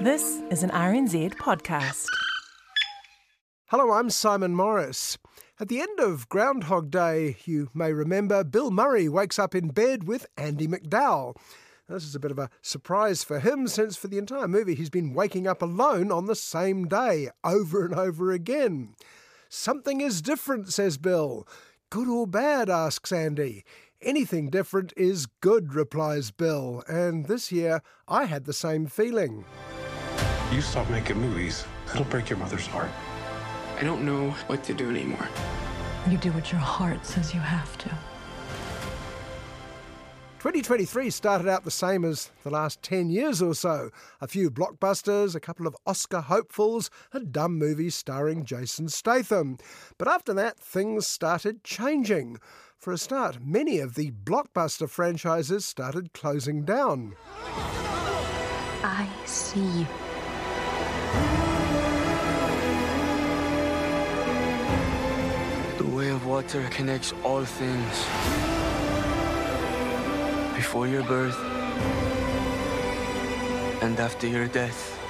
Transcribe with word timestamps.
This 0.00 0.42
is 0.50 0.62
an 0.62 0.68
RNZ 0.70 1.36
podcast. 1.36 2.04
Hello, 3.68 3.92
I'm 3.92 4.10
Simon 4.10 4.54
Morris. 4.54 5.16
At 5.58 5.68
the 5.68 5.80
end 5.80 5.98
of 6.00 6.28
Groundhog 6.28 6.90
Day, 6.90 7.38
you 7.46 7.70
may 7.72 7.94
remember 7.94 8.44
Bill 8.44 8.70
Murray 8.70 9.08
wakes 9.08 9.38
up 9.38 9.54
in 9.54 9.68
bed 9.68 10.06
with 10.06 10.26
Andie 10.36 10.68
MacDowell. 10.68 11.34
This 11.88 12.04
is 12.04 12.14
a 12.14 12.20
bit 12.20 12.30
of 12.30 12.38
a 12.38 12.50
surprise 12.60 13.24
for 13.24 13.40
him, 13.40 13.68
since 13.68 13.96
for 13.96 14.08
the 14.08 14.18
entire 14.18 14.46
movie 14.46 14.74
he's 14.74 14.90
been 14.90 15.14
waking 15.14 15.46
up 15.46 15.62
alone 15.62 16.12
on 16.12 16.26
the 16.26 16.36
same 16.36 16.86
day, 16.88 17.30
over 17.42 17.86
and 17.86 17.94
over 17.94 18.32
again. 18.32 18.94
Something 19.48 20.02
is 20.02 20.20
different, 20.20 20.70
says 20.74 20.98
Bill. 20.98 21.48
Good 21.88 22.08
or 22.08 22.26
bad? 22.26 22.68
asks 22.68 23.12
Andy. 23.12 23.64
Anything 24.02 24.50
different 24.50 24.92
is 24.94 25.24
good, 25.40 25.72
replies 25.72 26.30
Bill, 26.30 26.84
and 26.86 27.28
this 27.28 27.50
year 27.50 27.80
I 28.06 28.26
had 28.26 28.44
the 28.44 28.52
same 28.52 28.86
feeling. 28.86 29.46
You 30.52 30.60
stop 30.60 30.88
making 30.90 31.18
movies, 31.18 31.64
it'll 31.92 32.04
break 32.04 32.30
your 32.30 32.38
mother's 32.38 32.66
heart. 32.66 32.90
I 33.78 33.82
don't 33.82 34.06
know 34.06 34.30
what 34.46 34.62
to 34.64 34.74
do 34.74 34.88
anymore. 34.88 35.28
You 36.08 36.16
do 36.18 36.30
what 36.32 36.52
your 36.52 36.60
heart 36.60 37.04
says 37.04 37.34
you 37.34 37.40
have 37.40 37.76
to. 37.78 37.88
2023 40.38 41.10
started 41.10 41.48
out 41.48 41.64
the 41.64 41.70
same 41.72 42.04
as 42.04 42.30
the 42.44 42.50
last 42.50 42.80
10 42.82 43.10
years 43.10 43.42
or 43.42 43.56
so. 43.56 43.90
A 44.20 44.28
few 44.28 44.48
blockbusters, 44.48 45.34
a 45.34 45.40
couple 45.40 45.66
of 45.66 45.76
Oscar 45.84 46.20
hopefuls, 46.20 46.90
a 47.12 47.18
dumb 47.18 47.58
movie 47.58 47.90
starring 47.90 48.44
Jason 48.44 48.88
Statham. 48.88 49.58
But 49.98 50.06
after 50.06 50.32
that, 50.34 50.60
things 50.60 51.08
started 51.08 51.64
changing. 51.64 52.38
For 52.78 52.92
a 52.92 52.98
start, 52.98 53.38
many 53.44 53.80
of 53.80 53.96
the 53.96 54.12
blockbuster 54.12 54.88
franchises 54.88 55.66
started 55.66 56.12
closing 56.12 56.64
down. 56.64 57.16
I 58.84 59.08
see. 59.24 59.84
The 65.78 65.86
way 65.96 66.08
of 66.10 66.26
water 66.26 66.62
connects 66.70 67.12
all 67.22 67.44
things. 67.44 67.94
Before 70.56 70.86
your 70.86 71.04
birth 71.04 71.38
and 73.82 73.98
after 74.00 74.26
your 74.26 74.48
death. 74.48 75.05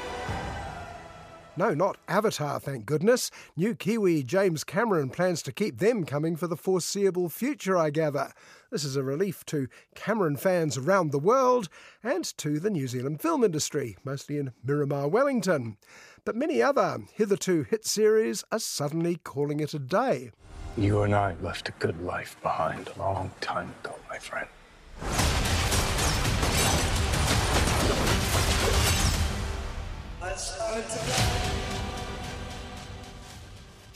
No, 1.58 1.72
not 1.72 1.96
Avatar, 2.06 2.60
thank 2.60 2.84
goodness. 2.84 3.30
New 3.56 3.74
Kiwi 3.74 4.22
James 4.22 4.62
Cameron 4.62 5.08
plans 5.08 5.40
to 5.42 5.52
keep 5.52 5.78
them 5.78 6.04
coming 6.04 6.36
for 6.36 6.46
the 6.46 6.56
foreseeable 6.56 7.30
future, 7.30 7.78
I 7.78 7.88
gather. 7.88 8.32
This 8.70 8.84
is 8.84 8.94
a 8.94 9.02
relief 9.02 9.42
to 9.46 9.68
Cameron 9.94 10.36
fans 10.36 10.76
around 10.76 11.12
the 11.12 11.18
world 11.18 11.70
and 12.02 12.24
to 12.36 12.60
the 12.60 12.68
New 12.68 12.86
Zealand 12.86 13.22
film 13.22 13.42
industry, 13.42 13.96
mostly 14.04 14.36
in 14.36 14.52
Miramar, 14.62 15.08
Wellington. 15.08 15.78
But 16.26 16.36
many 16.36 16.60
other 16.60 16.98
hitherto 17.14 17.62
hit 17.62 17.86
series 17.86 18.44
are 18.52 18.58
suddenly 18.58 19.16
calling 19.16 19.60
it 19.60 19.72
a 19.72 19.78
day. 19.78 20.32
You 20.76 21.02
and 21.04 21.14
I 21.14 21.36
left 21.40 21.70
a 21.70 21.72
good 21.78 22.02
life 22.02 22.36
behind 22.42 22.90
a 22.94 22.98
long 22.98 23.30
time 23.40 23.72
ago, 23.82 23.94
my 24.10 24.18
friend. 24.18 24.46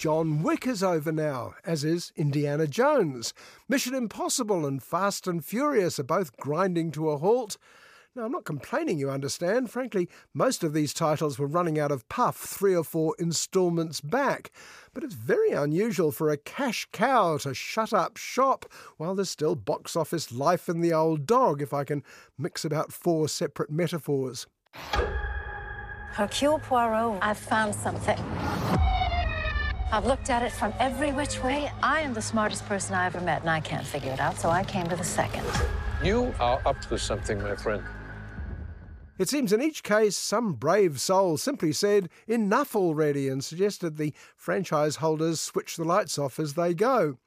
John 0.00 0.42
Wick 0.42 0.66
is 0.66 0.82
over 0.82 1.12
now, 1.12 1.56
as 1.62 1.84
is 1.84 2.10
Indiana 2.16 2.66
Jones. 2.66 3.34
Mission 3.68 3.94
Impossible 3.94 4.64
and 4.64 4.82
Fast 4.82 5.26
and 5.26 5.44
Furious 5.44 5.98
are 5.98 6.04
both 6.04 6.34
grinding 6.38 6.90
to 6.92 7.10
a 7.10 7.18
halt. 7.18 7.58
Now, 8.16 8.24
I'm 8.24 8.32
not 8.32 8.46
complaining, 8.46 8.98
you 8.98 9.10
understand. 9.10 9.70
Frankly, 9.70 10.08
most 10.32 10.64
of 10.64 10.72
these 10.72 10.94
titles 10.94 11.38
were 11.38 11.46
running 11.46 11.78
out 11.78 11.92
of 11.92 12.08
puff 12.08 12.36
three 12.38 12.74
or 12.74 12.82
four 12.82 13.14
instalments 13.18 14.00
back. 14.00 14.50
But 14.94 15.04
it's 15.04 15.12
very 15.12 15.50
unusual 15.50 16.12
for 16.12 16.30
a 16.30 16.38
cash 16.38 16.88
cow 16.92 17.36
to 17.36 17.52
shut 17.52 17.92
up 17.92 18.16
shop 18.16 18.72
while 18.96 19.14
there's 19.14 19.28
still 19.28 19.54
box 19.54 19.96
office 19.96 20.32
life 20.32 20.70
in 20.70 20.80
the 20.80 20.94
old 20.94 21.26
dog, 21.26 21.60
if 21.60 21.74
I 21.74 21.84
can 21.84 22.02
mix 22.38 22.64
about 22.64 22.90
four 22.90 23.28
separate 23.28 23.70
metaphors. 23.70 24.46
Hercule 26.12 26.58
Poirot, 26.58 27.18
I've 27.20 27.36
found 27.36 27.74
something. 27.74 28.16
I've 29.92 30.06
looked 30.06 30.30
at 30.30 30.44
it 30.44 30.52
from 30.52 30.72
every 30.78 31.10
which 31.10 31.42
way. 31.42 31.68
I 31.82 32.00
am 32.00 32.14
the 32.14 32.22
smartest 32.22 32.64
person 32.66 32.94
I 32.94 33.06
ever 33.06 33.20
met, 33.20 33.40
and 33.40 33.50
I 33.50 33.58
can't 33.58 33.84
figure 33.84 34.12
it 34.12 34.20
out, 34.20 34.38
so 34.38 34.48
I 34.48 34.62
came 34.62 34.86
to 34.88 34.94
the 34.94 35.02
second. 35.02 35.44
You 36.04 36.32
are 36.38 36.62
up 36.64 36.80
to 36.82 36.96
something, 36.96 37.42
my 37.42 37.56
friend. 37.56 37.82
It 39.18 39.28
seems 39.28 39.52
in 39.52 39.60
each 39.60 39.82
case, 39.82 40.16
some 40.16 40.52
brave 40.52 41.00
soul 41.00 41.36
simply 41.38 41.72
said, 41.72 42.08
enough 42.28 42.76
already, 42.76 43.28
and 43.28 43.42
suggested 43.42 43.96
the 43.96 44.14
franchise 44.36 44.96
holders 44.96 45.40
switch 45.40 45.76
the 45.76 45.84
lights 45.84 46.20
off 46.20 46.38
as 46.38 46.54
they 46.54 46.72
go. 46.72 47.18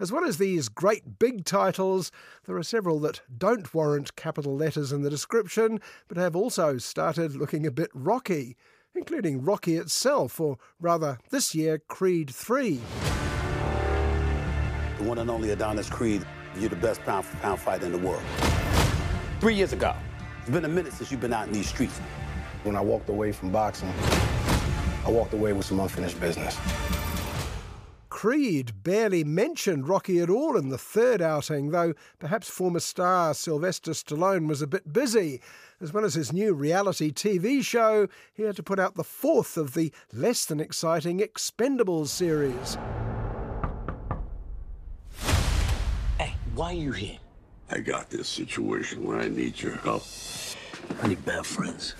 As 0.00 0.10
well 0.10 0.24
as 0.24 0.38
these 0.38 0.68
great 0.68 1.18
big 1.20 1.44
titles, 1.44 2.10
there 2.46 2.56
are 2.56 2.64
several 2.64 2.98
that 3.00 3.20
don't 3.38 3.72
warrant 3.72 4.16
capital 4.16 4.56
letters 4.56 4.90
in 4.90 5.02
the 5.02 5.10
description, 5.10 5.78
but 6.08 6.16
have 6.16 6.34
also 6.34 6.76
started 6.76 7.36
looking 7.36 7.66
a 7.66 7.70
bit 7.70 7.90
rocky, 7.94 8.56
including 8.94 9.42
Rocky 9.42 9.76
itself, 9.76 10.40
or 10.40 10.58
rather, 10.80 11.18
this 11.30 11.54
year, 11.54 11.78
Creed 11.88 12.30
3. 12.30 12.80
The 14.98 15.04
one 15.04 15.18
and 15.18 15.30
only 15.30 15.50
Adonis 15.50 15.88
Creed, 15.88 16.26
you're 16.58 16.68
the 16.68 16.76
best 16.76 17.02
pound 17.04 17.24
for 17.24 17.36
pound 17.38 17.60
fighter 17.60 17.86
in 17.86 17.92
the 17.92 17.98
world. 17.98 18.22
Three 19.40 19.54
years 19.54 19.72
ago, 19.72 19.94
it's 20.40 20.50
been 20.50 20.64
a 20.64 20.68
minute 20.68 20.92
since 20.92 21.10
you've 21.10 21.20
been 21.20 21.32
out 21.32 21.46
in 21.46 21.52
these 21.52 21.68
streets. 21.68 21.98
When 22.64 22.76
I 22.76 22.80
walked 22.80 23.08
away 23.08 23.32
from 23.32 23.50
boxing, 23.50 23.92
I 25.06 25.10
walked 25.10 25.32
away 25.32 25.52
with 25.52 25.64
some 25.64 25.80
unfinished 25.80 26.20
business. 26.20 26.58
Creed 28.10 28.82
barely 28.82 29.24
mentioned 29.24 29.88
Rocky 29.88 30.20
at 30.20 30.28
all 30.28 30.58
in 30.58 30.68
the 30.68 30.76
third 30.76 31.22
outing, 31.22 31.70
though 31.70 31.94
perhaps 32.18 32.50
former 32.50 32.80
star 32.80 33.32
Sylvester 33.32 33.92
Stallone 33.92 34.46
was 34.46 34.60
a 34.60 34.66
bit 34.66 34.92
busy. 34.92 35.40
As 35.82 35.94
well 35.94 36.04
as 36.04 36.12
his 36.12 36.30
new 36.30 36.52
reality 36.52 37.10
TV 37.10 37.64
show, 37.64 38.06
he 38.34 38.42
had 38.42 38.54
to 38.56 38.62
put 38.62 38.78
out 38.78 38.96
the 38.96 39.04
fourth 39.04 39.56
of 39.56 39.72
the 39.72 39.90
less 40.12 40.44
than 40.44 40.60
exciting 40.60 41.20
Expendables 41.20 42.08
series. 42.08 42.76
Hey, 46.18 46.34
why 46.54 46.72
are 46.72 46.74
you 46.74 46.92
here? 46.92 47.18
I 47.70 47.78
got 47.78 48.10
this 48.10 48.28
situation 48.28 49.04
where 49.04 49.20
I 49.20 49.28
need 49.28 49.58
your 49.58 49.76
help. 49.76 50.04
I 51.02 51.08
need 51.08 51.24
bad 51.24 51.46
friends. 51.46 51.94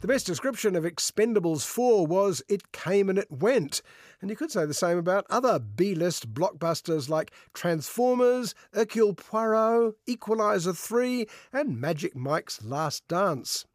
The 0.00 0.08
best 0.08 0.24
description 0.24 0.76
of 0.76 0.84
Expendables 0.84 1.66
4 1.66 2.06
was 2.06 2.42
it 2.48 2.72
came 2.72 3.10
and 3.10 3.18
it 3.18 3.30
went. 3.30 3.82
And 4.22 4.30
you 4.30 4.36
could 4.36 4.50
say 4.50 4.64
the 4.64 4.72
same 4.72 4.96
about 4.96 5.26
other 5.28 5.58
B 5.58 5.94
list 5.94 6.32
blockbusters 6.32 7.10
like 7.10 7.32
Transformers, 7.52 8.54
Hercule 8.72 9.12
Poirot, 9.12 9.96
Equalizer 10.06 10.72
3, 10.72 11.26
and 11.52 11.78
Magic 11.78 12.16
Mike's 12.16 12.64
Last 12.64 13.06
Dance. 13.08 13.66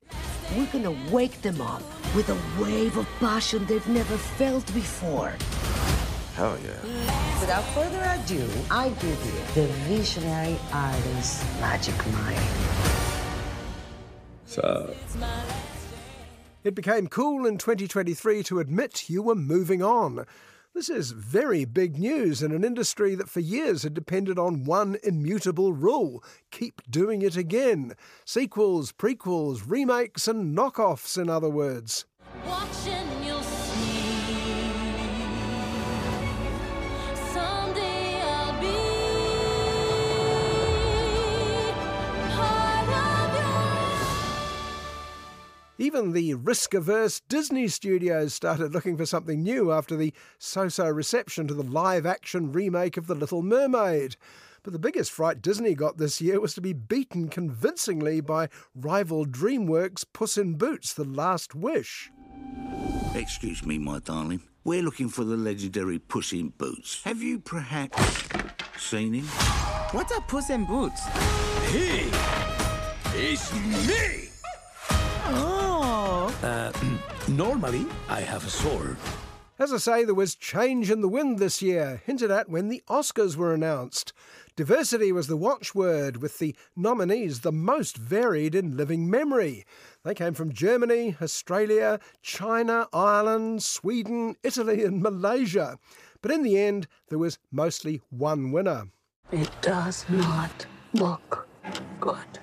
We're 0.58 0.66
gonna 0.74 0.98
wake 1.12 1.44
them 1.44 1.62
up 1.62 1.84
with 2.16 2.28
a 2.30 2.38
wave 2.60 2.98
of 2.98 3.08
passion 3.20 3.64
they've 3.68 3.88
never 3.88 4.18
felt 4.18 4.66
before. 4.74 5.32
Hell 6.36 6.58
yeah. 6.66 7.40
Without 7.40 7.64
further 7.76 8.02
ado, 8.02 8.50
I 8.72 8.90
give 8.90 9.26
you 9.26 9.62
the 9.62 9.68
visionary 9.88 10.58
artist 10.74 11.46
Magic 11.62 11.96
Mike. 12.08 12.38
So, 14.48 14.96
It 16.66 16.74
became 16.74 17.06
cool 17.06 17.46
in 17.46 17.60
2023 17.60 18.42
to 18.42 18.58
admit 18.58 19.08
you 19.08 19.22
were 19.22 19.36
moving 19.36 19.84
on. 19.84 20.26
This 20.74 20.90
is 20.90 21.12
very 21.12 21.64
big 21.64 22.00
news 22.00 22.42
in 22.42 22.52
an 22.52 22.64
industry 22.64 23.14
that 23.14 23.30
for 23.30 23.40
years 23.40 23.84
had 23.84 23.94
depended 23.94 24.40
on 24.40 24.64
one 24.64 24.98
immutable 25.04 25.74
rule 25.74 26.24
keep 26.50 26.82
doing 26.90 27.22
it 27.22 27.38
again. 27.38 27.94
Sequels, 28.26 28.92
prequels, 28.92 29.62
remakes, 29.68 30.28
and 30.28 30.58
knockoffs, 30.58 31.22
in 31.22 31.30
other 31.30 31.52
words. 31.52 32.06
Watching 32.48 32.95
you'll 32.95 32.95
Even 45.77 46.13
the 46.13 46.33
risk 46.36 46.74
averse 46.74 47.19
Disney 47.27 47.68
studios 47.68 48.33
started 48.33 48.74
looking 48.74 48.95
for 48.95 49.06
something 49.06 49.44
new 49.44 49.74
after 49.74 49.98
the 49.98 50.13
so 50.38 50.69
so 50.69 50.88
reception 50.88 51.48
to 51.48 51.54
the 51.54 51.63
live 51.63 52.06
action 52.06 52.54
remake 52.54 52.95
of 52.95 53.07
The 53.07 53.16
Little 53.16 53.42
Mermaid. 53.42 54.16
But 54.63 54.72
the 54.72 54.80
biggest 54.80 55.12
fright 55.12 55.42
Disney 55.42 55.75
got 55.75 55.98
this 55.98 56.22
year 56.22 56.39
was 56.39 56.54
to 56.54 56.62
be 56.62 56.72
beaten 56.72 57.27
convincingly 57.27 58.22
by 58.22 58.48
rival 58.74 59.25
DreamWorks' 59.25 60.06
Puss 60.13 60.38
in 60.38 60.56
Boots 60.56 60.94
The 60.94 61.04
Last 61.04 61.54
Wish. 61.54 62.10
Excuse 63.13 63.66
me, 63.66 63.77
my 63.77 64.00
darling. 64.00 64.44
We're 64.63 64.81
looking 64.81 65.10
for 65.10 65.25
the 65.25 65.38
legendary 65.38 66.00
Puss 66.00 66.31
in 66.31 66.50
Boots. 66.50 67.04
Have 67.04 67.22
you 67.22 67.38
perhaps 67.38 68.24
seen 68.77 69.13
him? 69.13 69.25
What's 69.92 70.16
a 70.16 70.22
Puss 70.22 70.50
in 70.50 70.66
Boots? 70.66 71.01
He 71.69 72.10
is 73.19 73.54
me! 73.54 74.30
Oh. 75.27 75.55
Uh, 76.46 76.72
normally, 77.28 77.88
I 78.08 78.22
have 78.22 78.46
a 78.46 78.50
sword. 78.52 78.98
As 79.58 79.74
I 79.74 79.78
say, 79.78 80.06
there 80.06 80.14
was 80.14 80.36
change 80.36 80.92
in 80.92 81.02
the 81.02 81.10
wind 81.10 81.40
this 81.40 81.60
year, 81.60 82.04
hinted 82.06 82.30
at 82.30 82.50
when 82.50 82.68
the 82.68 82.84
Oscars 82.88 83.36
were 83.36 83.52
announced. 83.52 84.14
Diversity 84.56 85.12
was 85.12 85.26
the 85.26 85.38
watchword, 85.38 86.18
with 86.18 86.38
the 86.38 86.56
nominees 86.76 87.40
the 87.40 87.52
most 87.52 87.98
varied 87.98 88.54
in 88.54 88.78
living 88.78 89.10
memory. 89.10 89.66
They 90.04 90.14
came 90.14 90.36
from 90.36 90.54
Germany, 90.54 91.18
Australia, 91.20 92.00
China, 92.22 92.88
Ireland, 92.94 93.64
Sweden, 93.64 94.36
Italy, 94.44 94.84
and 94.84 95.02
Malaysia. 95.02 95.80
But 96.22 96.32
in 96.32 96.44
the 96.44 96.60
end, 96.60 96.88
there 97.10 97.18
was 97.18 97.40
mostly 97.52 98.02
one 98.12 98.52
winner. 98.52 98.90
It 99.32 99.50
does 99.62 100.06
not 100.10 100.68
look 100.94 101.48
good. 102.00 102.40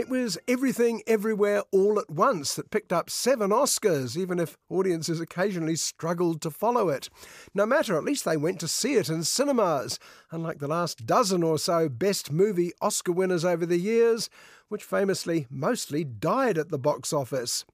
It 0.00 0.08
was 0.08 0.38
Everything 0.48 1.02
Everywhere 1.06 1.62
All 1.72 1.98
at 1.98 2.08
Once 2.08 2.54
that 2.54 2.70
picked 2.70 2.90
up 2.90 3.10
seven 3.10 3.50
Oscars, 3.50 4.16
even 4.16 4.38
if 4.38 4.56
audiences 4.70 5.20
occasionally 5.20 5.76
struggled 5.76 6.40
to 6.40 6.50
follow 6.50 6.88
it. 6.88 7.10
No 7.52 7.66
matter, 7.66 7.98
at 7.98 8.04
least 8.04 8.24
they 8.24 8.38
went 8.38 8.60
to 8.60 8.66
see 8.66 8.94
it 8.94 9.10
in 9.10 9.24
cinemas, 9.24 9.98
unlike 10.30 10.58
the 10.58 10.68
last 10.68 11.04
dozen 11.04 11.42
or 11.42 11.58
so 11.58 11.90
Best 11.90 12.32
Movie 12.32 12.72
Oscar 12.80 13.12
winners 13.12 13.44
over 13.44 13.66
the 13.66 13.76
years, 13.76 14.30
which 14.70 14.84
famously 14.84 15.46
mostly 15.50 16.02
died 16.02 16.56
at 16.56 16.70
the 16.70 16.78
box 16.78 17.12
office. 17.12 17.66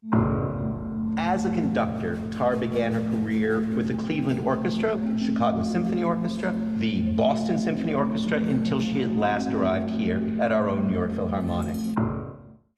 As 1.18 1.44
a 1.44 1.50
conductor, 1.50 2.20
Tar 2.32 2.56
began 2.56 2.92
her 2.92 3.00
career 3.00 3.60
with 3.60 3.86
the 3.86 3.94
Cleveland 3.94 4.40
Orchestra, 4.44 4.98
Chicago 5.16 5.62
Symphony 5.62 6.02
Orchestra, 6.02 6.52
the 6.78 7.02
Boston 7.12 7.56
Symphony 7.56 7.94
Orchestra, 7.94 8.38
until 8.38 8.80
she 8.80 9.02
at 9.02 9.14
last 9.14 9.48
arrived 9.48 9.90
here 9.90 10.20
at 10.40 10.50
our 10.50 10.68
own 10.68 10.88
New 10.88 10.94
York 10.94 11.14
Philharmonic. 11.14 11.76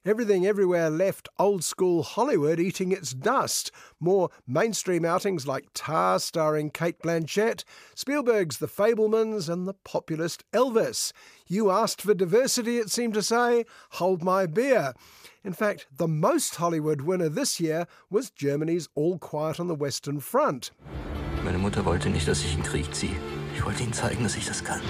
Everything 0.08 0.46
Everywhere 0.46 0.88
left 0.88 1.28
old 1.38 1.62
school 1.62 2.02
Hollywood 2.02 2.58
eating 2.58 2.92
its 2.92 3.12
dust. 3.12 3.70
More 4.00 4.30
mainstream 4.46 5.04
outings 5.04 5.46
like 5.46 5.66
Tar 5.74 6.18
starring 6.18 6.70
Cate 6.70 6.98
Blanchett, 7.00 7.62
Spielberg's 7.94 8.56
The 8.56 8.68
Fabelmans, 8.68 9.50
and 9.50 9.68
the 9.68 9.74
populist 9.74 10.50
Elvis. 10.50 11.12
You 11.46 11.70
asked 11.70 12.00
for 12.00 12.14
diversity, 12.14 12.78
it 12.78 12.90
seemed 12.90 13.12
to 13.14 13.22
say. 13.22 13.66
Hold 13.90 14.22
my 14.22 14.46
beer. 14.46 14.94
In 15.44 15.52
fact, 15.52 15.86
the 15.94 16.08
most 16.08 16.56
Hollywood 16.56 17.02
winner 17.02 17.28
this 17.28 17.60
year 17.60 17.86
was 18.08 18.30
Germany's 18.30 18.88
All 18.94 19.18
Quiet 19.18 19.60
on 19.60 19.68
the 19.68 19.74
Western 19.74 20.20
Front. 20.20 20.70
Meine 21.44 21.58
Mutter 21.58 21.84
wollte 21.84 22.08
nicht, 22.08 22.26
dass 22.26 22.42
ich 22.42 22.54
in 22.54 22.62
den 22.62 22.64
Krieg 22.64 22.94
ziehe. 22.94 23.16
Ich 23.54 23.62
wollte 23.62 23.82
ihnen 23.82 23.92
zeigen, 23.92 24.22
dass 24.22 24.36
ich 24.36 24.46
das 24.46 24.64
kann. 24.64 24.80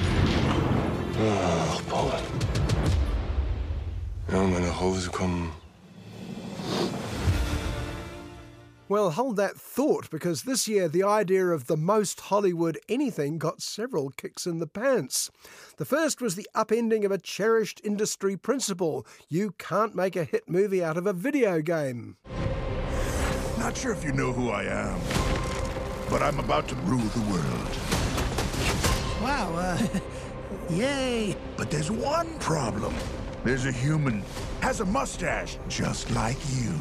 Ach, 1.20 1.82
Paul. 1.88 2.12
Ja, 4.30 4.42
meine 4.42 4.78
Hose 4.78 5.08
kommen. 5.10 5.50
Well, 8.90 9.10
hold 9.10 9.36
that 9.36 9.56
thought 9.56 10.10
because 10.10 10.42
this 10.42 10.66
year 10.66 10.88
the 10.88 11.02
idea 11.02 11.48
of 11.48 11.66
the 11.66 11.76
most 11.76 12.20
Hollywood 12.20 12.78
anything 12.88 13.38
got 13.38 13.60
several 13.60 14.10
kicks 14.10 14.46
in 14.46 14.60
the 14.60 14.66
pants. 14.66 15.30
The 15.76 15.84
first 15.84 16.22
was 16.22 16.34
the 16.34 16.48
upending 16.54 17.04
of 17.04 17.12
a 17.12 17.18
cherished 17.18 17.82
industry 17.84 18.36
principle 18.36 19.06
you 19.28 19.54
can't 19.58 19.94
make 19.94 20.16
a 20.16 20.24
hit 20.24 20.48
movie 20.48 20.82
out 20.82 20.96
of 20.96 21.06
a 21.06 21.12
video 21.12 21.60
game. 21.60 22.16
Not 23.58 23.76
sure 23.76 23.92
if 23.92 24.04
you 24.04 24.12
know 24.12 24.32
who 24.32 24.50
I 24.50 24.64
am, 24.64 24.98
but 26.08 26.22
I'm 26.22 26.38
about 26.38 26.68
to 26.68 26.74
rule 26.86 27.00
the 27.00 27.30
world. 27.30 27.68
Wow, 29.22 29.54
uh, 29.54 30.00
yay! 30.70 31.36
But 31.56 31.70
there's 31.70 31.90
one 31.90 32.38
problem. 32.38 32.94
There's 33.44 33.66
a 33.66 33.72
human, 33.72 34.24
has 34.60 34.80
a 34.80 34.84
mustache, 34.84 35.58
just 35.68 36.10
like 36.10 36.36
you. 36.56 36.74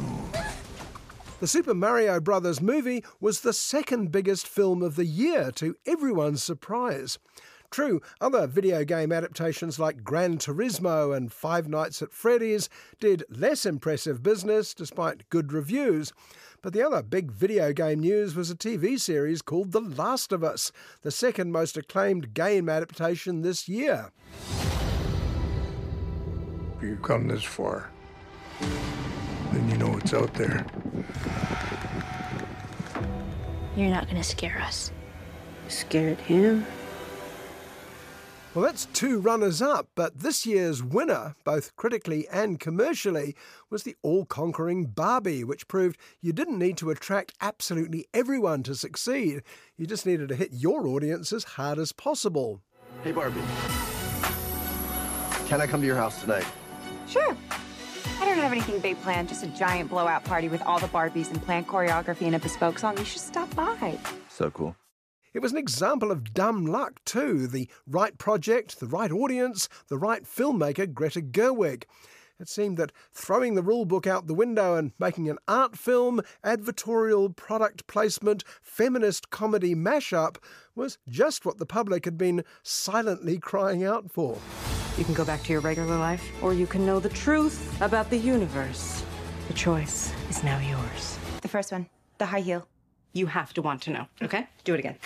The 1.38 1.46
Super 1.46 1.72
Mario 1.72 2.18
Brothers 2.18 2.60
movie 2.60 3.04
was 3.20 3.40
the 3.40 3.52
second 3.52 4.10
biggest 4.10 4.48
film 4.48 4.82
of 4.82 4.96
the 4.96 5.04
year, 5.04 5.52
to 5.52 5.76
everyone's 5.86 6.42
surprise. 6.42 7.20
True, 7.70 8.00
other 8.20 8.48
video 8.48 8.84
game 8.84 9.12
adaptations 9.12 9.78
like 9.78 10.02
Gran 10.02 10.38
Turismo 10.38 11.16
and 11.16 11.32
Five 11.32 11.68
Nights 11.68 12.02
at 12.02 12.12
Freddy's 12.12 12.68
did 12.98 13.22
less 13.30 13.64
impressive 13.64 14.20
business 14.22 14.74
despite 14.74 15.30
good 15.30 15.52
reviews. 15.52 16.12
But 16.60 16.72
the 16.72 16.84
other 16.84 17.04
big 17.04 17.30
video 17.30 17.72
game 17.72 18.00
news 18.00 18.34
was 18.34 18.50
a 18.50 18.56
TV 18.56 18.98
series 18.98 19.42
called 19.42 19.70
The 19.70 19.80
Last 19.80 20.32
of 20.32 20.42
Us, 20.42 20.72
the 21.02 21.12
second 21.12 21.52
most 21.52 21.76
acclaimed 21.76 22.34
game 22.34 22.68
adaptation 22.68 23.42
this 23.42 23.68
year. 23.68 24.10
You 26.80 26.96
come 27.02 27.26
this 27.26 27.42
far, 27.42 27.90
then 28.60 29.68
you 29.68 29.76
know 29.78 29.88
what's 29.88 30.14
out 30.14 30.32
there. 30.34 30.64
You're 33.76 33.90
not 33.90 34.06
gonna 34.06 34.22
scare 34.22 34.60
us. 34.60 34.92
Scared 35.66 36.18
him? 36.20 36.64
Well, 38.54 38.64
that's 38.64 38.86
two 38.86 39.18
runners 39.18 39.60
up, 39.60 39.88
but 39.96 40.20
this 40.20 40.46
year's 40.46 40.82
winner, 40.82 41.34
both 41.44 41.74
critically 41.76 42.26
and 42.28 42.60
commercially, 42.60 43.34
was 43.70 43.82
the 43.82 43.96
all 44.02 44.24
conquering 44.24 44.86
Barbie, 44.86 45.42
which 45.44 45.68
proved 45.68 45.98
you 46.20 46.32
didn't 46.32 46.58
need 46.58 46.76
to 46.78 46.90
attract 46.90 47.34
absolutely 47.40 48.06
everyone 48.14 48.62
to 48.62 48.74
succeed. 48.74 49.42
You 49.76 49.86
just 49.86 50.06
needed 50.06 50.28
to 50.28 50.36
hit 50.36 50.52
your 50.52 50.86
audience 50.86 51.32
as 51.32 51.44
hard 51.44 51.78
as 51.78 51.92
possible. 51.92 52.60
Hey, 53.02 53.12
Barbie. 53.12 53.40
Can 55.48 55.60
I 55.60 55.66
come 55.66 55.80
to 55.80 55.86
your 55.86 55.96
house 55.96 56.20
tonight? 56.20 56.46
Sure. 57.08 57.36
I 58.20 58.24
don't 58.24 58.38
have 58.38 58.52
anything 58.52 58.80
big 58.80 59.00
planned, 59.02 59.28
just 59.28 59.44
a 59.44 59.46
giant 59.48 59.90
blowout 59.90 60.24
party 60.24 60.48
with 60.48 60.60
all 60.62 60.78
the 60.78 60.88
Barbies 60.88 61.30
and 61.30 61.42
planned 61.42 61.66
choreography 61.66 62.22
and 62.22 62.34
a 62.34 62.38
bespoke 62.38 62.78
song. 62.78 62.98
You 62.98 63.04
should 63.04 63.20
stop 63.20 63.54
by. 63.54 63.98
So 64.28 64.50
cool. 64.50 64.76
It 65.34 65.40
was 65.40 65.52
an 65.52 65.58
example 65.58 66.10
of 66.10 66.34
dumb 66.34 66.66
luck, 66.66 67.00
too. 67.04 67.46
The 67.46 67.68
right 67.86 68.16
project, 68.18 68.80
the 68.80 68.86
right 68.86 69.12
audience, 69.12 69.68
the 69.88 69.98
right 69.98 70.24
filmmaker, 70.24 70.92
Greta 70.92 71.20
Gerwig. 71.20 71.84
It 72.40 72.48
seemed 72.48 72.76
that 72.76 72.92
throwing 73.12 73.54
the 73.54 73.62
rulebook 73.62 74.06
out 74.06 74.28
the 74.28 74.34
window 74.34 74.76
and 74.76 74.92
making 74.98 75.28
an 75.28 75.38
art 75.48 75.76
film, 75.76 76.20
advertorial 76.44 77.34
product 77.34 77.88
placement, 77.88 78.44
feminist 78.62 79.30
comedy 79.30 79.74
mashup 79.74 80.36
was 80.76 80.98
just 81.08 81.44
what 81.44 81.58
the 81.58 81.66
public 81.66 82.04
had 82.04 82.16
been 82.16 82.44
silently 82.62 83.38
crying 83.38 83.82
out 83.82 84.12
for. 84.12 84.38
You 84.96 85.04
can 85.04 85.14
go 85.14 85.24
back 85.24 85.42
to 85.44 85.52
your 85.52 85.60
regular 85.60 85.96
life, 85.96 86.24
or 86.40 86.54
you 86.54 86.66
can 86.66 86.86
know 86.86 87.00
the 87.00 87.08
truth 87.08 87.80
about 87.80 88.08
the 88.08 88.16
universe. 88.16 89.02
The 89.48 89.54
choice 89.54 90.12
is 90.30 90.44
now 90.44 90.58
yours. 90.60 91.18
The 91.42 91.48
first 91.48 91.72
one, 91.72 91.88
the 92.18 92.26
high 92.26 92.40
heel. 92.40 92.68
You 93.14 93.26
have 93.26 93.52
to 93.54 93.62
want 93.62 93.82
to 93.82 93.90
know, 93.90 94.06
okay? 94.22 94.46
Do 94.62 94.74
it 94.74 94.78
again. 94.78 94.96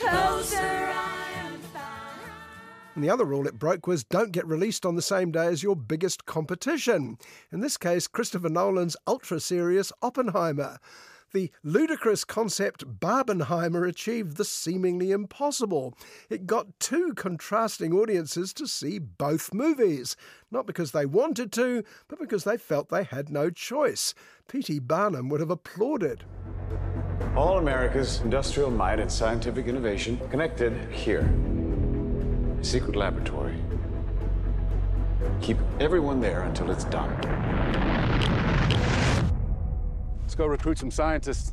And 2.94 3.02
the 3.02 3.10
other 3.10 3.24
rule 3.24 3.46
it 3.46 3.58
broke 3.58 3.86
was 3.86 4.04
don't 4.04 4.32
get 4.32 4.46
released 4.46 4.84
on 4.84 4.96
the 4.96 5.02
same 5.02 5.30
day 5.30 5.46
as 5.46 5.62
your 5.62 5.76
biggest 5.76 6.26
competition. 6.26 7.16
In 7.50 7.60
this 7.60 7.78
case, 7.78 8.06
Christopher 8.06 8.50
Nolan's 8.50 8.96
ultra 9.06 9.40
serious 9.40 9.92
Oppenheimer. 10.02 10.78
The 11.32 11.50
ludicrous 11.62 12.24
concept 12.24 13.00
Barbenheimer 13.00 13.88
achieved 13.88 14.36
the 14.36 14.44
seemingly 14.44 15.12
impossible. 15.12 15.94
It 16.28 16.46
got 16.46 16.78
two 16.78 17.14
contrasting 17.14 17.94
audiences 17.94 18.52
to 18.52 18.66
see 18.66 18.98
both 18.98 19.54
movies, 19.54 20.14
not 20.50 20.66
because 20.66 20.92
they 20.92 21.06
wanted 21.06 21.50
to, 21.52 21.84
but 22.08 22.20
because 22.20 22.44
they 22.44 22.58
felt 22.58 22.90
they 22.90 23.04
had 23.04 23.30
no 23.30 23.48
choice. 23.48 24.12
P.T. 24.46 24.80
Barnum 24.80 25.30
would 25.30 25.40
have 25.40 25.50
applauded. 25.50 26.24
All 27.34 27.56
America's 27.56 28.20
industrial 28.20 28.70
might 28.70 29.00
and 29.00 29.10
scientific 29.10 29.66
innovation 29.66 30.20
connected 30.28 30.74
here. 30.92 31.32
A 32.62 32.64
secret 32.64 32.94
laboratory. 32.94 33.56
Keep 35.40 35.56
everyone 35.80 36.20
there 36.20 36.42
until 36.42 36.70
it's 36.70 36.84
done. 36.84 37.10
Let's 40.20 40.36
go 40.36 40.46
recruit 40.46 40.78
some 40.78 40.92
scientists. 40.92 41.50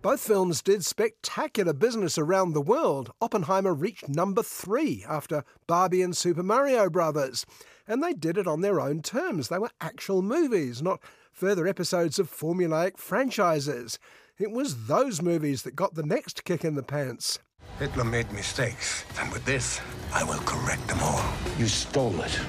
Both 0.00 0.20
films 0.20 0.62
did 0.62 0.86
spectacular 0.86 1.74
business 1.74 2.16
around 2.16 2.54
the 2.54 2.62
world. 2.62 3.12
Oppenheimer 3.20 3.74
reached 3.74 4.08
number 4.08 4.42
three 4.42 5.04
after 5.06 5.44
Barbie 5.66 6.00
and 6.00 6.16
Super 6.16 6.42
Mario 6.42 6.88
Brothers. 6.88 7.44
And 7.86 8.02
they 8.02 8.14
did 8.14 8.38
it 8.38 8.46
on 8.46 8.62
their 8.62 8.80
own 8.80 9.02
terms. 9.02 9.48
They 9.48 9.58
were 9.58 9.70
actual 9.82 10.22
movies, 10.22 10.80
not 10.80 11.02
further 11.30 11.66
episodes 11.66 12.18
of 12.18 12.34
formulaic 12.34 12.96
franchises. 12.96 13.98
It 14.38 14.50
was 14.50 14.86
those 14.86 15.20
movies 15.20 15.64
that 15.64 15.76
got 15.76 15.94
the 15.94 16.06
next 16.06 16.44
kick 16.44 16.64
in 16.64 16.74
the 16.74 16.82
pants. 16.82 17.38
Hitler 17.78 18.04
made 18.04 18.30
mistakes, 18.32 19.04
and 19.20 19.30
with 19.32 19.44
this, 19.44 19.80
I 20.12 20.24
will 20.24 20.40
correct 20.40 20.86
them 20.88 20.98
all. 21.00 21.22
You 21.58 21.66
stole 21.66 22.20
it. 22.22 22.40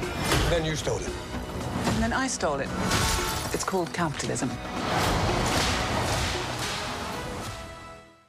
Then 0.49 0.65
you 0.65 0.75
stole 0.75 0.97
it. 0.97 1.11
And 1.85 2.03
then 2.03 2.13
I 2.13 2.27
stole 2.27 2.59
it. 2.59 2.69
It's 3.53 3.63
called 3.63 3.93
capitalism. 3.93 4.49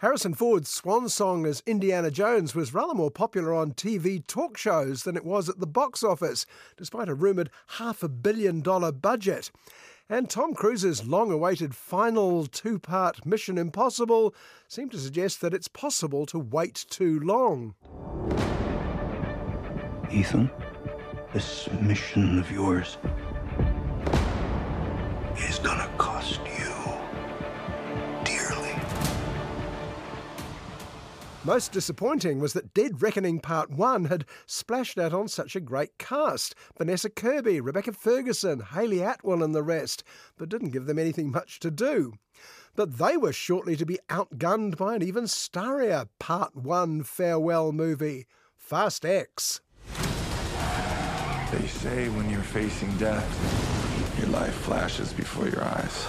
Harrison 0.00 0.32
Ford's 0.32 0.70
swan 0.70 1.10
song 1.10 1.44
as 1.44 1.62
Indiana 1.66 2.10
Jones 2.10 2.54
was 2.54 2.72
rather 2.72 2.94
more 2.94 3.10
popular 3.10 3.52
on 3.52 3.72
TV 3.72 4.26
talk 4.26 4.56
shows 4.56 5.02
than 5.02 5.14
it 5.14 5.26
was 5.26 5.50
at 5.50 5.60
the 5.60 5.66
box 5.66 6.02
office, 6.02 6.46
despite 6.78 7.10
a 7.10 7.14
rumoured 7.14 7.50
half 7.76 8.02
a 8.02 8.08
billion 8.08 8.62
dollar 8.62 8.92
budget. 8.92 9.50
And 10.12 10.28
Tom 10.28 10.54
Cruise's 10.54 11.06
long 11.06 11.30
awaited 11.30 11.72
final 11.72 12.44
two 12.46 12.80
part 12.80 13.24
Mission 13.24 13.56
Impossible 13.56 14.34
seemed 14.66 14.90
to 14.90 14.98
suggest 14.98 15.40
that 15.40 15.54
it's 15.54 15.68
possible 15.68 16.26
to 16.26 16.38
wait 16.40 16.84
too 16.90 17.20
long. 17.20 17.76
Ethan, 20.10 20.50
this 21.32 21.68
mission 21.80 22.40
of 22.40 22.50
yours 22.50 22.98
is 25.48 25.60
gonna 25.60 25.79
Most 31.50 31.72
disappointing 31.72 32.38
was 32.38 32.52
that 32.52 32.74
Dead 32.74 33.02
Reckoning 33.02 33.40
Part 33.40 33.70
1 33.70 34.04
had 34.04 34.24
splashed 34.46 34.96
out 34.98 35.12
on 35.12 35.26
such 35.26 35.56
a 35.56 35.60
great 35.60 35.98
cast 35.98 36.54
Vanessa 36.78 37.10
Kirby, 37.10 37.60
Rebecca 37.60 37.90
Ferguson, 37.92 38.60
Hayley 38.60 39.00
Atwell, 39.00 39.42
and 39.42 39.52
the 39.52 39.64
rest, 39.64 40.04
but 40.38 40.48
didn't 40.48 40.70
give 40.70 40.86
them 40.86 40.96
anything 40.96 41.32
much 41.32 41.58
to 41.58 41.72
do. 41.72 42.12
But 42.76 42.98
they 42.98 43.16
were 43.16 43.32
shortly 43.32 43.74
to 43.74 43.84
be 43.84 43.98
outgunned 44.08 44.76
by 44.76 44.94
an 44.94 45.02
even 45.02 45.24
starrier 45.24 46.06
Part 46.20 46.54
1 46.54 47.02
farewell 47.02 47.72
movie, 47.72 48.28
Fast 48.56 49.04
X. 49.04 49.60
They 51.50 51.66
say 51.66 52.08
when 52.10 52.30
you're 52.30 52.42
facing 52.42 52.96
death, 52.96 54.16
your 54.20 54.28
life 54.28 54.54
flashes 54.54 55.12
before 55.12 55.48
your 55.48 55.64
eyes. 55.64 56.06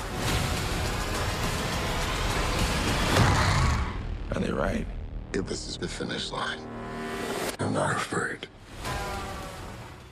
And 4.36 4.46
they're 4.46 4.54
right. 4.54 4.86
If 5.34 5.48
this 5.48 5.70
is 5.70 5.78
the 5.78 5.88
finish 5.88 6.30
line, 6.30 6.60
I'm 7.60 7.74
not 7.74 7.96
afraid. 7.96 8.48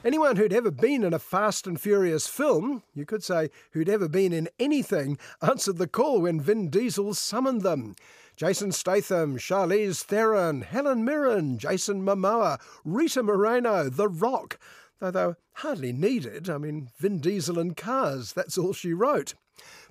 Anyone 0.06 0.38
who'd 0.38 0.54
ever 0.54 0.72
been 0.72 1.04
in 1.04 1.14
a 1.14 1.20
Fast 1.20 1.68
and 1.68 1.80
Furious 1.80 2.26
film, 2.26 2.84
you 2.96 3.06
could 3.06 3.22
say 3.22 3.50
who'd 3.72 3.90
ever 3.90 4.08
been 4.08 4.32
in 4.32 4.48
anything, 4.60 5.18
answered 5.42 5.78
the 5.78 5.88
call 5.88 6.22
when 6.22 6.40
Vin 6.40 6.70
Diesel 6.70 7.14
summoned 7.14 7.64
them. 7.64 7.96
Jason 8.38 8.72
Statham, 8.72 9.38
Charlize 9.38 10.02
Theron, 10.04 10.62
Helen 10.62 11.04
Mirren, 11.04 11.58
Jason 11.58 12.02
Momoa, 12.02 12.58
Rita 12.86 13.22
Moreno, 13.22 13.90
The 13.90 14.08
Rock. 14.08 14.58
Though 15.00 15.12
they 15.12 15.26
were 15.26 15.38
hardly 15.56 15.92
needed. 15.92 16.50
I 16.50 16.58
mean, 16.58 16.92
Vin 16.98 17.20
Diesel 17.20 17.60
and 17.60 17.76
cars, 17.76 18.32
that's 18.32 18.58
all 18.58 18.72
she 18.72 18.94
wrote. 18.94 19.34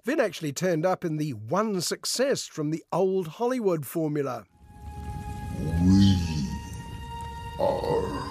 Vin 0.06 0.20
actually 0.20 0.54
turned 0.54 0.86
up 0.86 1.04
in 1.04 1.18
the 1.18 1.34
one 1.34 1.82
success 1.82 2.46
from 2.46 2.70
the 2.70 2.82
old 2.90 3.28
Hollywood 3.28 3.84
formula. 3.84 4.46
We 5.88 6.18
are 7.58 8.30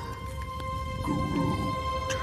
Groot. 1.01 2.15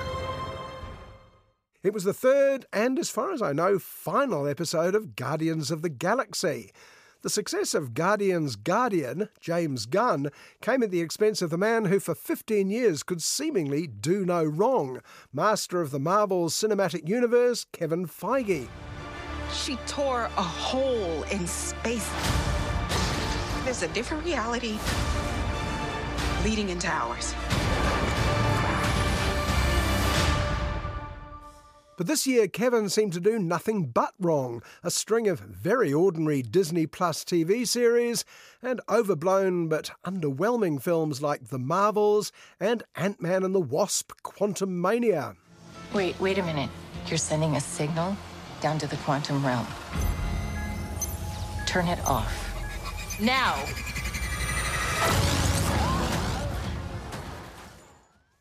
It 1.82 1.92
was 1.92 2.04
the 2.04 2.12
third 2.12 2.66
and, 2.72 3.00
as 3.00 3.10
far 3.10 3.32
as 3.32 3.42
I 3.42 3.52
know, 3.52 3.80
final 3.80 4.46
episode 4.46 4.94
of 4.94 5.16
Guardians 5.16 5.72
of 5.72 5.82
the 5.82 5.88
Galaxy. 5.88 6.70
The 7.22 7.30
success 7.30 7.74
of 7.74 7.94
Guardians' 7.94 8.54
Guardian, 8.54 9.28
James 9.40 9.86
Gunn, 9.86 10.30
came 10.62 10.84
at 10.84 10.92
the 10.92 11.00
expense 11.00 11.42
of 11.42 11.50
the 11.50 11.58
man 11.58 11.86
who 11.86 11.98
for 11.98 12.14
15 12.14 12.70
years 12.70 13.02
could 13.02 13.20
seemingly 13.20 13.88
do 13.88 14.24
no 14.24 14.44
wrong, 14.44 15.00
master 15.32 15.80
of 15.80 15.90
the 15.90 15.98
Marvel 15.98 16.48
Cinematic 16.48 17.08
Universe, 17.08 17.66
Kevin 17.72 18.06
Feige. 18.06 18.68
She 19.52 19.74
tore 19.88 20.30
a 20.36 20.42
hole 20.42 21.24
in 21.24 21.44
space. 21.48 22.08
There's 23.64 23.82
a 23.82 23.88
different 23.88 24.24
reality 24.26 24.78
leading 26.44 26.68
into 26.68 26.86
ours. 26.86 27.34
But 31.96 32.08
this 32.08 32.26
year, 32.26 32.48
Kevin 32.48 32.88
seemed 32.88 33.12
to 33.12 33.20
do 33.20 33.38
nothing 33.38 33.86
but 33.86 34.14
wrong. 34.18 34.62
A 34.82 34.90
string 34.90 35.28
of 35.28 35.38
very 35.38 35.92
ordinary 35.92 36.42
Disney 36.42 36.86
Plus 36.86 37.24
TV 37.24 37.66
series 37.66 38.24
and 38.62 38.80
overblown 38.88 39.68
but 39.68 39.92
underwhelming 40.04 40.82
films 40.82 41.22
like 41.22 41.48
The 41.48 41.58
Marvels 41.58 42.32
and 42.58 42.82
Ant 42.96 43.22
Man 43.22 43.44
and 43.44 43.54
the 43.54 43.60
Wasp 43.60 44.12
Quantumania. 44.24 45.36
Wait, 45.92 46.18
wait 46.20 46.38
a 46.38 46.42
minute. 46.42 46.70
You're 47.06 47.16
sending 47.16 47.54
a 47.54 47.60
signal 47.60 48.16
down 48.60 48.78
to 48.78 48.88
the 48.88 48.96
quantum 48.96 49.44
realm. 49.46 49.66
Turn 51.66 51.86
it 51.86 52.04
off. 52.06 53.20
Now! 53.20 53.62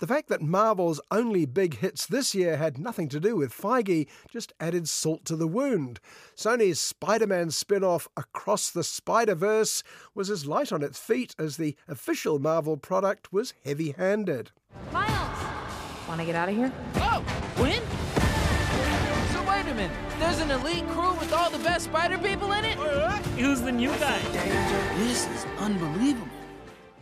The 0.03 0.07
fact 0.07 0.27
that 0.27 0.41
Marvel's 0.41 0.99
only 1.11 1.45
big 1.45 1.77
hits 1.77 2.05
this 2.05 2.35
year 2.35 2.57
had 2.57 2.77
nothing 2.77 3.07
to 3.07 3.21
do 3.21 3.37
with 3.37 3.53
Feige 3.53 4.05
just 4.29 4.51
added 4.59 4.89
salt 4.89 5.23
to 5.23 5.37
the 5.37 5.47
wound. 5.47 6.01
Sony's 6.35 6.81
Spider 6.81 7.25
Man 7.25 7.51
spin 7.51 7.85
off 7.85 8.09
Across 8.17 8.71
the 8.71 8.83
Spider 8.83 9.33
Verse 9.33 9.81
was 10.13 10.29
as 10.29 10.45
light 10.45 10.73
on 10.73 10.83
its 10.83 10.99
feet 10.99 11.33
as 11.39 11.55
the 11.55 11.77
official 11.87 12.37
Marvel 12.37 12.75
product 12.75 13.31
was 13.31 13.53
heavy 13.63 13.91
handed. 13.91 14.51
Miles! 14.91 15.07
Want 16.09 16.19
to 16.19 16.25
get 16.25 16.35
out 16.35 16.49
of 16.49 16.55
here? 16.57 16.73
Oh! 16.95 17.21
When? 17.55 17.81
So 19.31 19.49
wait 19.49 19.71
a 19.71 19.73
minute. 19.73 19.97
There's 20.19 20.41
an 20.41 20.51
elite 20.51 20.85
crew 20.89 21.13
with 21.13 21.31
all 21.31 21.49
the 21.49 21.59
best 21.59 21.85
spider 21.85 22.17
people 22.17 22.51
in 22.51 22.65
it? 22.65 22.77
Who's 23.37 23.61
the 23.61 23.71
new 23.71 23.91
guy? 23.91 24.19
This 24.97 25.27
is 25.27 25.45
unbelievable. 25.59 26.42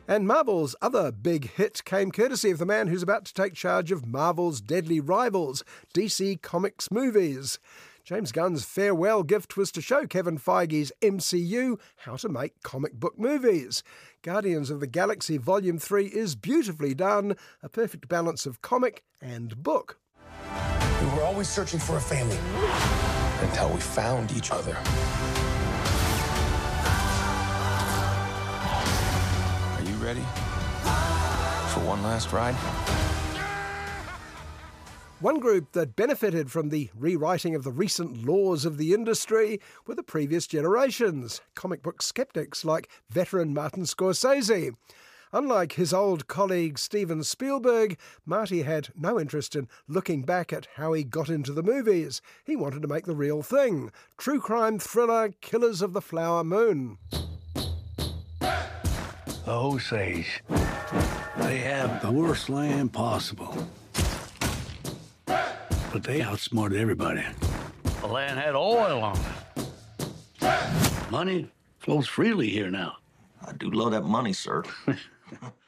And 0.08 0.28
Marvel's 0.28 0.76
other 0.82 1.12
big 1.12 1.52
hit 1.52 1.84
came 1.86 2.12
courtesy 2.12 2.52
of 2.52 2.58
the 2.58 2.66
man 2.66 2.88
who's 2.88 3.04
about 3.04 3.26
to 3.26 3.34
take 3.34 3.54
charge 3.54 3.92
of 3.92 4.06
Marvel's 4.06 4.60
deadly 4.60 5.00
rivals, 5.00 5.64
DC 5.94 6.42
Comics 6.42 6.92
movies. 6.92 7.60
James 8.04 8.32
Gunn's 8.32 8.66
farewell 8.66 9.22
gift 9.22 9.56
was 9.56 9.72
to 9.72 9.82
show 9.82 10.08
Kevin 10.08 10.38
Feige's 10.38 10.92
MCU 11.02 11.80
how 11.98 12.16
to 12.16 12.30
make 12.30 12.62
comic 12.64 12.94
book 12.94 13.18
movies. 13.18 13.84
Guardians 14.24 14.72
of 14.72 14.80
the 14.80 14.88
Galaxy 14.88 15.38
Volume 15.38 15.78
3 15.78 16.08
is 16.08 16.36
beautifully 16.36 16.96
done, 16.96 17.36
a 17.62 17.70
perfect 17.70 18.08
balance 18.08 18.46
of 18.46 18.62
comic 18.62 19.04
and 19.22 19.62
book. 19.62 20.00
We 21.00 21.08
were 21.08 21.24
always 21.24 21.48
searching 21.48 21.80
for 21.80 21.98
a 21.98 22.02
family 22.02 22.38
until 23.42 23.70
we 23.70 23.80
found 23.80 24.32
each 24.32 24.52
other. 24.52 24.78
Ready 30.12 30.26
for 31.74 31.80
one 31.88 32.04
last 32.04 32.34
ride? 32.34 32.56
One 35.22 35.40
group 35.40 35.72
that 35.72 35.96
benefited 35.96 36.52
from 36.52 36.68
the 36.68 36.90
rewriting 36.98 37.56
of 37.56 37.64
the 37.64 37.72
recent 37.72 38.26
laws 38.26 38.66
of 38.66 38.78
the 38.78 38.94
industry 38.94 39.62
were 39.88 39.96
the 39.96 40.04
previous 40.04 40.48
generations, 40.48 41.40
comic 41.56 41.82
book 41.82 42.02
skeptics 42.02 42.66
like 42.66 42.90
veteran 43.10 43.54
Martin 43.54 43.84
Scorsese. 43.84 44.76
Unlike 45.32 45.74
his 45.74 45.94
old 45.94 46.28
colleague 46.28 46.78
Steven 46.78 47.24
Spielberg, 47.24 47.98
Marty 48.26 48.64
had 48.64 48.90
no 48.98 49.18
interest 49.18 49.56
in 49.56 49.70
looking 49.88 50.24
back 50.24 50.52
at 50.52 50.68
how 50.76 50.92
he 50.92 51.06
got 51.06 51.30
into 51.30 51.54
the 51.54 51.64
movies. 51.64 52.22
He 52.44 52.58
wanted 52.58 52.82
to 52.82 52.90
make 52.90 53.06
the 53.06 53.16
real 53.16 53.44
thing 53.44 53.92
true 54.18 54.42
crime 54.42 54.78
thriller 54.78 55.32
Killers 55.40 55.82
of 55.82 55.94
the 55.94 56.02
Flower 56.02 56.44
Moon. 56.44 56.98
The 59.52 59.58
Osage. 59.58 60.42
They 61.36 61.58
have 61.58 62.02
the 62.02 62.10
worst 62.10 62.48
land 62.50 62.94
possible. 62.94 63.68
But 65.26 66.04
they 66.04 66.22
outsmarted 66.22 66.80
everybody. 66.80 67.26
The 68.00 68.08
land 68.08 68.40
had 68.40 68.56
oil 68.56 69.04
on 69.04 69.20
it. 70.40 71.12
Money 71.12 71.52
flows 71.80 72.08
freely 72.08 72.48
here 72.48 72.72
now. 72.72 72.96
I 73.46 73.52
do 73.52 73.70
love 73.70 73.92
that 73.92 74.06
money, 74.06 74.32
sir. 74.32 74.64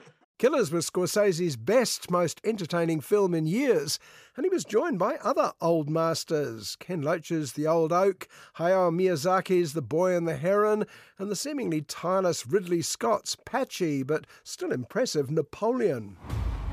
Killers 0.44 0.74
was 0.74 0.90
Scorsese's 0.90 1.56
best, 1.56 2.12
most 2.12 2.42
entertaining 2.44 3.00
film 3.00 3.34
in 3.34 3.46
years, 3.46 3.98
and 4.36 4.46
he 4.46 4.50
was 4.50 4.66
joined 4.66 5.00
by 5.00 5.16
other 5.24 5.54
old 5.62 5.90
masters 5.90 6.76
Ken 6.82 7.02
Loach's 7.02 7.54
The 7.54 7.66
Old 7.66 7.94
Oak, 7.94 8.28
Hayao 8.58 8.94
Miyazaki's 8.94 9.72
The 9.72 9.82
Boy 9.82 10.14
and 10.18 10.28
the 10.28 10.36
Heron, 10.36 10.84
and 11.18 11.32
the 11.32 11.36
seemingly 11.38 11.80
tireless 11.80 12.46
Ridley 12.46 12.82
Scott's 12.82 13.38
patchy 13.46 14.04
but 14.04 14.28
still 14.44 14.74
impressive 14.74 15.32
Napoleon. 15.32 16.18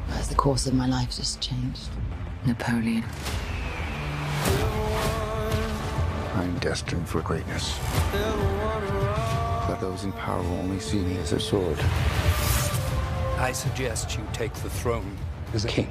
As 0.09 0.29
the 0.29 0.35
course 0.35 0.67
of 0.67 0.75
my 0.75 0.89
life 0.89 1.15
just 1.15 1.41
changed. 1.41 1.91
Napoleon. 2.45 3.05
I'm 6.35 6.59
destined 6.59 7.09
for 7.09 7.21
greatness. 7.21 7.79
But 8.11 9.77
those 9.77 10.03
in 10.03 10.11
power 10.15 10.43
will 10.43 10.59
only 10.59 10.81
see 10.81 10.99
me 10.99 11.19
as 11.19 11.33
a 11.33 11.39
sword. 11.39 11.79
I 13.41 13.53
suggest 13.53 14.19
you 14.19 14.27
take 14.35 14.53
the 14.53 14.69
throne 14.69 15.17
as 15.55 15.65
a 15.65 15.69
king. 15.69 15.89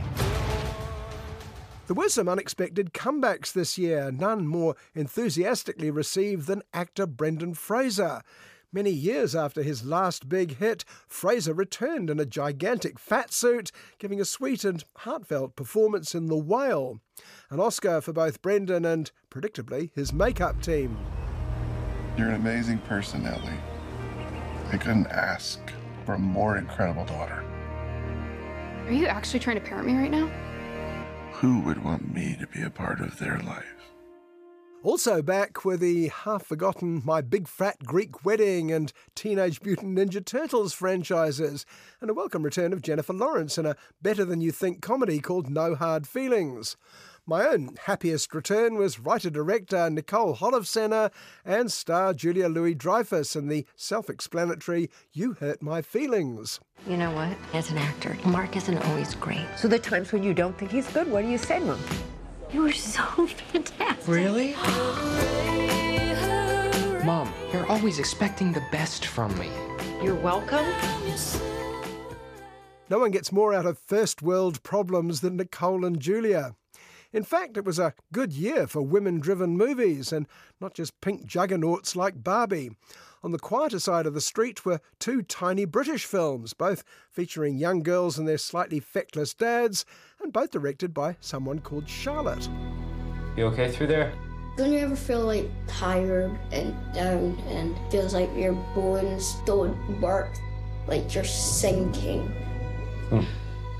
There 1.88 1.96
were 1.96 2.10
some 2.10 2.30
unexpected 2.30 2.94
comebacks 2.94 3.52
this 3.52 3.76
year, 3.76 4.12
none 4.12 4.46
more 4.46 4.76
enthusiastically 4.94 5.90
received 5.90 6.46
than 6.46 6.62
actor 6.76 7.08
Brendan 7.08 7.56
Fraser. 7.56 8.22
Many 8.72 8.92
years 8.92 9.36
after 9.36 9.64
his 9.64 9.84
last 9.84 10.30
big 10.30 10.58
hit, 10.58 10.86
Fraser 11.08 11.56
returned 11.56 12.12
in 12.12 12.20
a 12.20 12.26
gigantic 12.26 13.00
fat 13.00 13.34
suit, 13.34 13.72
giving 13.98 14.22
a 14.22 14.26
sweet 14.26 14.64
and 14.64 14.84
heartfelt 14.98 15.56
performance 15.56 16.14
in 16.14 16.28
The 16.28 16.38
Whale. 16.38 17.00
An 17.50 17.60
Oscar 17.60 18.00
for 18.00 18.14
both 18.14 18.44
Brendan 18.44 18.86
and, 18.86 19.12
predictably, 19.32 19.90
his 19.96 20.14
makeup 20.14 20.62
team. 20.62 21.00
You're 22.16 22.30
an 22.30 22.36
amazing 22.36 22.78
person, 22.78 23.26
Ellie. 23.26 23.58
I 24.72 24.78
couldn't 24.78 25.08
ask 25.08 25.60
for 26.10 26.16
a 26.16 26.18
more 26.18 26.58
incredible 26.58 27.06
daughter. 27.06 27.44
Are 28.88 28.92
you 28.92 29.06
actually 29.06 29.40
trying 29.40 29.58
to 29.58 29.62
parent 29.62 29.86
me 29.86 29.94
right 29.94 30.10
now? 30.10 30.26
Who 31.34 31.62
would 31.62 31.84
want 31.84 32.12
me 32.12 32.36
to 32.40 32.48
be 32.48 32.64
a 32.64 32.72
part 32.72 33.00
of 33.00 33.20
their 33.20 33.38
life? 33.46 33.92
Also 34.82 35.22
back 35.22 35.64
were 35.64 35.78
the 35.78 36.08
half 36.08 36.44
forgotten 36.44 37.04
My 37.06 37.22
Big 37.22 37.48
Fat 37.48 37.84
Greek 37.86 38.26
Wedding 38.26 38.72
and 38.72 38.92
Teenage 39.14 39.62
Mutant 39.62 39.96
Ninja 39.96 40.26
Turtles 40.26 40.74
franchises, 40.74 41.64
and 42.02 42.10
a 42.10 42.16
welcome 42.16 42.42
return 42.42 42.74
of 42.74 42.82
Jennifer 42.82 43.14
Lawrence 43.14 43.60
in 43.60 43.68
a 43.68 43.76
better 44.02 44.26
than 44.26 44.42
you 44.42 44.52
think 44.52 44.82
comedy 44.82 45.20
called 45.20 45.48
No 45.48 45.76
Hard 45.76 46.08
Feelings. 46.08 46.76
My 47.30 47.48
own 47.48 47.78
happiest 47.84 48.34
return 48.34 48.74
was 48.74 49.00
writer 49.00 49.30
director 49.30 49.88
Nicole 49.88 50.36
Holofcener 50.36 51.12
and 51.46 51.72
star 51.72 52.12
Julia 52.12 52.50
Louis 52.50 52.74
Dreyfus 52.74 53.36
in 53.36 53.50
the 53.50 53.68
self 53.76 54.10
explanatory 54.10 54.90
You 55.14 55.34
Hurt 55.34 55.62
My 55.62 55.84
Feelings. 55.84 56.60
You 56.88 56.98
know 56.98 57.12
what? 57.12 57.38
As 57.54 57.70
an 57.70 57.78
actor, 57.78 58.18
Mark 58.26 58.58
isn't 58.58 58.80
always 58.80 59.14
great. 59.14 59.46
So 59.58 59.68
the 59.68 59.78
times 59.78 60.12
when 60.12 60.24
you 60.24 60.34
don't 60.34 60.58
think 60.58 60.72
he's 60.72 60.88
good, 60.88 61.08
what 61.12 61.22
do 61.22 61.28
you 61.28 61.38
say, 61.38 61.60
Mom? 61.60 61.80
You 62.52 62.64
were 62.64 62.72
so 62.72 63.04
fantastic. 63.28 64.08
Really? 64.08 64.54
Mom, 67.06 67.32
you're 67.54 67.68
always 67.68 68.00
expecting 68.00 68.54
the 68.54 68.64
best 68.72 69.06
from 69.06 69.38
me. 69.38 69.52
You're 70.02 70.16
welcome. 70.16 70.66
No 72.90 72.98
one 72.98 73.12
gets 73.12 73.32
more 73.32 73.54
out 73.54 73.68
of 73.68 73.78
first 73.78 74.24
world 74.24 74.64
problems 74.64 75.22
than 75.22 75.38
Nicole 75.38 75.86
and 75.86 76.00
Julia. 76.00 76.56
In 77.12 77.24
fact, 77.24 77.58
it 77.58 77.66
was 77.66 77.80
a 77.80 77.96
good 78.12 78.32
year 78.32 78.68
for 78.68 78.82
women 78.82 79.20
driven 79.20 79.58
movies, 79.58 80.14
and 80.14 80.28
not 80.62 80.76
just 80.76 81.02
pink 81.02 81.26
juggernauts 81.26 81.96
like 81.96 82.24
Barbie. 82.24 82.72
On 83.24 83.32
the 83.32 83.40
quieter 83.40 83.80
side 83.80 84.06
of 84.06 84.14
the 84.14 84.22
street 84.22 84.64
were 84.64 84.80
two 85.00 85.24
tiny 85.24 85.66
British 85.66 86.06
films, 86.06 86.54
both 86.54 86.84
featuring 87.12 87.58
young 87.58 87.82
girls 87.82 88.18
and 88.18 88.28
their 88.28 88.38
slightly 88.38 88.80
feckless 88.80 89.34
dads, 89.34 89.86
and 90.22 90.32
both 90.32 90.52
directed 90.52 90.94
by 90.94 91.18
someone 91.20 91.60
called 91.60 91.90
Charlotte. 91.90 92.48
You 93.36 93.46
okay 93.46 93.72
through 93.72 93.88
there? 93.88 94.14
Don't 94.56 94.72
you 94.72 94.80
ever 94.80 94.96
feel 94.96 95.26
like 95.26 95.50
tired 95.68 96.38
and 96.52 96.76
down 96.94 97.40
and 97.48 97.76
feels 97.92 98.14
like 98.14 98.30
your 98.36 98.54
bones 98.76 99.36
don't 99.46 100.00
work, 100.00 100.38
like 100.88 101.16
you're 101.16 101.24
sinking? 101.24 102.28
Hmm. 103.10 103.22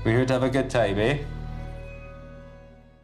We're 0.04 0.16
here 0.16 0.26
to 0.26 0.32
have 0.32 0.42
a 0.42 0.50
good 0.50 0.68
time, 0.68 0.98
eh? 0.98 1.18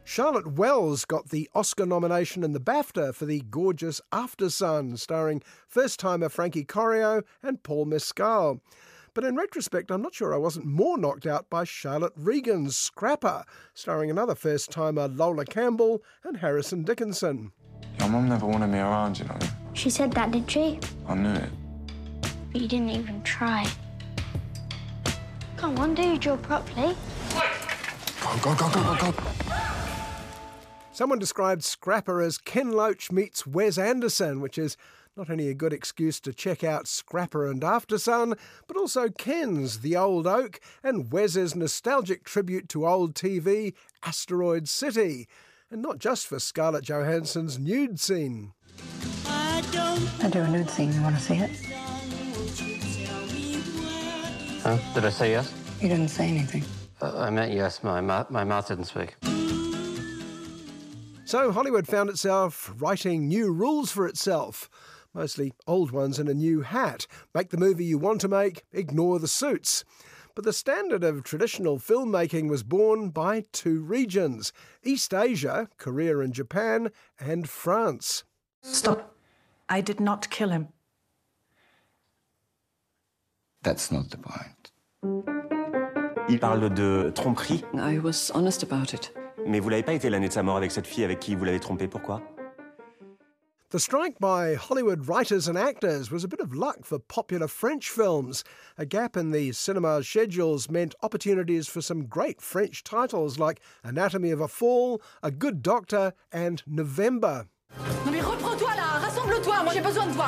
Charlotte 0.09 0.53
Wells 0.53 1.05
got 1.05 1.31
the 1.31 1.51
Oscar 1.53 1.85
nomination 1.85 2.45
and 2.45 2.55
the 2.55 2.61
BAFTA 2.61 3.12
for 3.12 3.27
the 3.27 3.40
gorgeous 3.51 4.01
Aftersun, 4.12 4.97
starring 5.01 5.42
first 5.66 5.99
timer 5.99 6.29
Frankie 6.29 6.62
Corio 6.62 7.23
and 7.42 7.61
Paul 7.64 7.87
Mescal. 7.87 8.61
But 9.14 9.25
in 9.25 9.35
retrospect, 9.35 9.90
I'm 9.90 10.03
not 10.03 10.14
sure 10.14 10.33
I 10.33 10.38
wasn't 10.38 10.64
more 10.64 10.97
knocked 10.97 11.27
out 11.27 11.51
by 11.51 11.64
Charlotte 11.64 12.12
Regan's 12.16 12.77
Scrapper, 12.77 13.45
starring 13.75 14.09
another 14.09 14.37
first 14.37 14.71
timer 14.71 15.09
Lola 15.09 15.45
Campbell 15.45 16.05
and 16.23 16.37
Harrison 16.37 16.85
Dickinson. 16.85 17.51
Your 17.99 18.09
mum 18.09 18.29
never 18.29 18.47
wanted 18.47 18.69
me 18.69 18.79
around, 18.79 19.19
you 19.19 19.25
know. 19.25 19.38
She 19.73 19.90
said 19.90 20.12
that, 20.12 20.31
did 20.31 20.49
she? 20.49 20.79
I 21.09 21.16
knew 21.16 21.35
it. 21.35 21.51
But 22.53 22.61
you 22.61 22.69
didn't 22.69 22.90
even 22.90 23.25
try. 23.25 23.66
Come 25.57 25.77
on, 25.79 25.97
do 25.97 26.03
your 26.03 26.16
job 26.16 26.42
properly. 26.42 26.95
Go, 28.21 28.55
go, 28.55 28.55
go, 28.55 28.71
go, 28.71 28.97
go, 29.01 29.12
go. 29.12 29.56
Someone 30.96 31.18
described 31.18 31.62
Scrapper 31.62 32.22
as 32.22 32.38
Ken 32.38 32.72
Loach 32.72 33.12
meets 33.12 33.46
Wes 33.46 33.76
Anderson, 33.76 34.40
which 34.40 34.56
is 34.56 34.78
not 35.14 35.28
only 35.28 35.50
a 35.50 35.54
good 35.54 35.74
excuse 35.74 36.20
to 36.20 36.32
check 36.32 36.64
out 36.64 36.88
Scrapper 36.88 37.50
and 37.50 37.61
Aftersun, 37.61 38.38
but 38.66 38.78
also 38.78 39.11
Ken's 39.11 39.80
The 39.80 39.94
Old 39.94 40.26
Oak 40.26 40.59
and 40.82 41.12
Wes's 41.12 41.54
nostalgic 41.54 42.24
tribute 42.24 42.70
to 42.70 42.87
old 42.87 43.14
TV, 43.14 43.74
Asteroid 44.04 44.68
City. 44.68 45.28
And 45.70 45.82
not 45.82 45.98
just 45.98 46.26
for 46.26 46.38
Scarlett 46.38 46.85
Johansson's 46.85 47.59
nude 47.59 48.00
scene. 48.00 48.54
I 49.26 50.30
do 50.32 50.40
a 50.40 50.48
nude 50.48 50.70
scene. 50.70 50.94
You 50.94 51.02
want 51.02 51.16
to 51.16 51.22
see 51.22 51.35
it? 51.35 51.50
Huh? 54.62 54.78
Did 54.94 55.04
I 55.04 55.11
say 55.11 55.32
yes? 55.32 55.52
You 55.82 55.90
didn't 55.90 56.09
say 56.09 56.26
anything. 56.26 56.64
Uh, 57.02 57.18
I 57.18 57.28
meant 57.28 57.52
yes. 57.52 57.82
My, 57.82 58.00
ma- 58.00 58.24
my 58.30 58.44
mouth 58.44 58.68
didn't 58.68 58.87
speak. 58.87 59.14
So 61.27 61.51
Hollywood 61.51 61.89
found 61.89 62.09
itself 62.09 62.73
writing 62.79 63.27
new 63.27 63.53
rules 63.53 63.91
for 63.91 64.07
itself. 64.07 64.71
Mostly 65.12 65.53
old 65.67 65.91
ones 65.91 66.21
in 66.21 66.29
a 66.29 66.35
new 66.35 66.61
hat. 66.61 67.09
Make 67.35 67.51
the 67.51 67.57
movie 67.57 67.85
you 67.85 67.99
want 67.99 68.21
to 68.21 68.29
make, 68.29 68.62
ignore 68.73 69.19
the 69.19 69.27
suits. 69.27 69.83
But 70.37 70.45
the 70.45 70.53
standard 70.53 71.03
of 71.03 71.25
traditional 71.25 71.81
filmmaking 71.81 72.49
was 72.49 72.62
borne 72.62 73.11
by 73.11 73.43
two 73.51 73.83
regions 73.83 74.53
East 74.85 75.12
Asia, 75.12 75.69
Korea 75.79 76.21
and 76.21 76.33
Japan, 76.33 76.93
and 77.19 77.49
France. 77.49 78.23
Stop. 78.62 79.17
I 79.69 79.81
did 79.81 79.99
not 79.99 80.31
kill 80.31 80.51
him. 80.51 80.69
That's 83.65 83.91
not 83.91 84.11
the 84.11 84.19
point. 84.19 84.71
Il 86.29 86.39
parle 86.39 86.69
de 86.69 87.11
tromperie. 87.11 87.65
I 87.75 87.99
was 87.99 88.31
honest 88.31 88.62
about 88.62 88.95
it. 88.95 89.11
Mais 89.46 89.61
vous 89.61 89.68
l'avez 89.68 89.85
pas 89.85 89.92
été 89.92 90.11
l'année 90.11 90.28
de 90.28 90.32
sa 90.32 90.42
mort 90.42 90.56
avec 90.56 90.72
cette 90.72 90.87
fille 90.87 91.04
avec 91.04 91.20
qui 91.20 91.35
vous 91.35 91.44
l'avez 91.44 91.61
trompé, 91.61 91.87
pourquoi? 91.87 92.20
The 93.70 93.78
strike 93.78 94.18
by 94.20 94.54
Hollywood 94.54 95.09
writers 95.09 95.48
and 95.48 95.56
actors 95.56 96.11
was 96.11 96.24
a 96.24 96.28
bit 96.28 96.40
of 96.40 96.54
luck 96.54 96.85
for 96.85 96.98
popular 96.98 97.48
French 97.48 97.90
films. 97.90 98.44
A 98.78 98.87
gap 98.87 99.16
in 99.16 99.32
the 99.32 99.52
cinema's 99.52 100.06
schedules 100.06 100.70
meant 100.70 100.94
opportunities 101.02 101.68
for 101.68 101.80
some 101.80 102.06
great 102.06 102.40
French 102.40 102.85
titles 102.85 103.38
like 103.38 103.61
Anatomy 103.85 104.30
of 104.30 104.40
a 104.40 104.48
Fall, 104.48 105.00
A 105.22 105.30
Good 105.30 105.62
Doctor, 105.62 106.12
and 106.32 106.62
November. 106.66 107.46
Non 108.04 108.12
mais 108.12 108.20
reprends-toi 108.20 108.70
là, 108.76 109.00
rassemble-toi, 109.00 109.62
moi 109.64 109.72
j'ai 109.74 109.80
besoin 109.80 110.06
de 110.06 110.14
toi. 110.14 110.26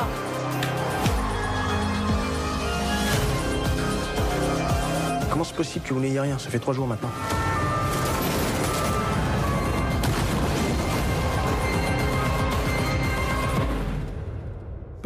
Comment 5.31 5.44
c'est 5.44 5.57
possible 5.57 5.85
que 5.87 5.94
vous 5.94 6.00
n'ayez 6.00 6.20
rien? 6.20 6.38
Ça 6.38 6.50
fait 6.50 6.59
trois 6.59 6.74
jours 6.74 6.88
maintenant. 6.88 7.11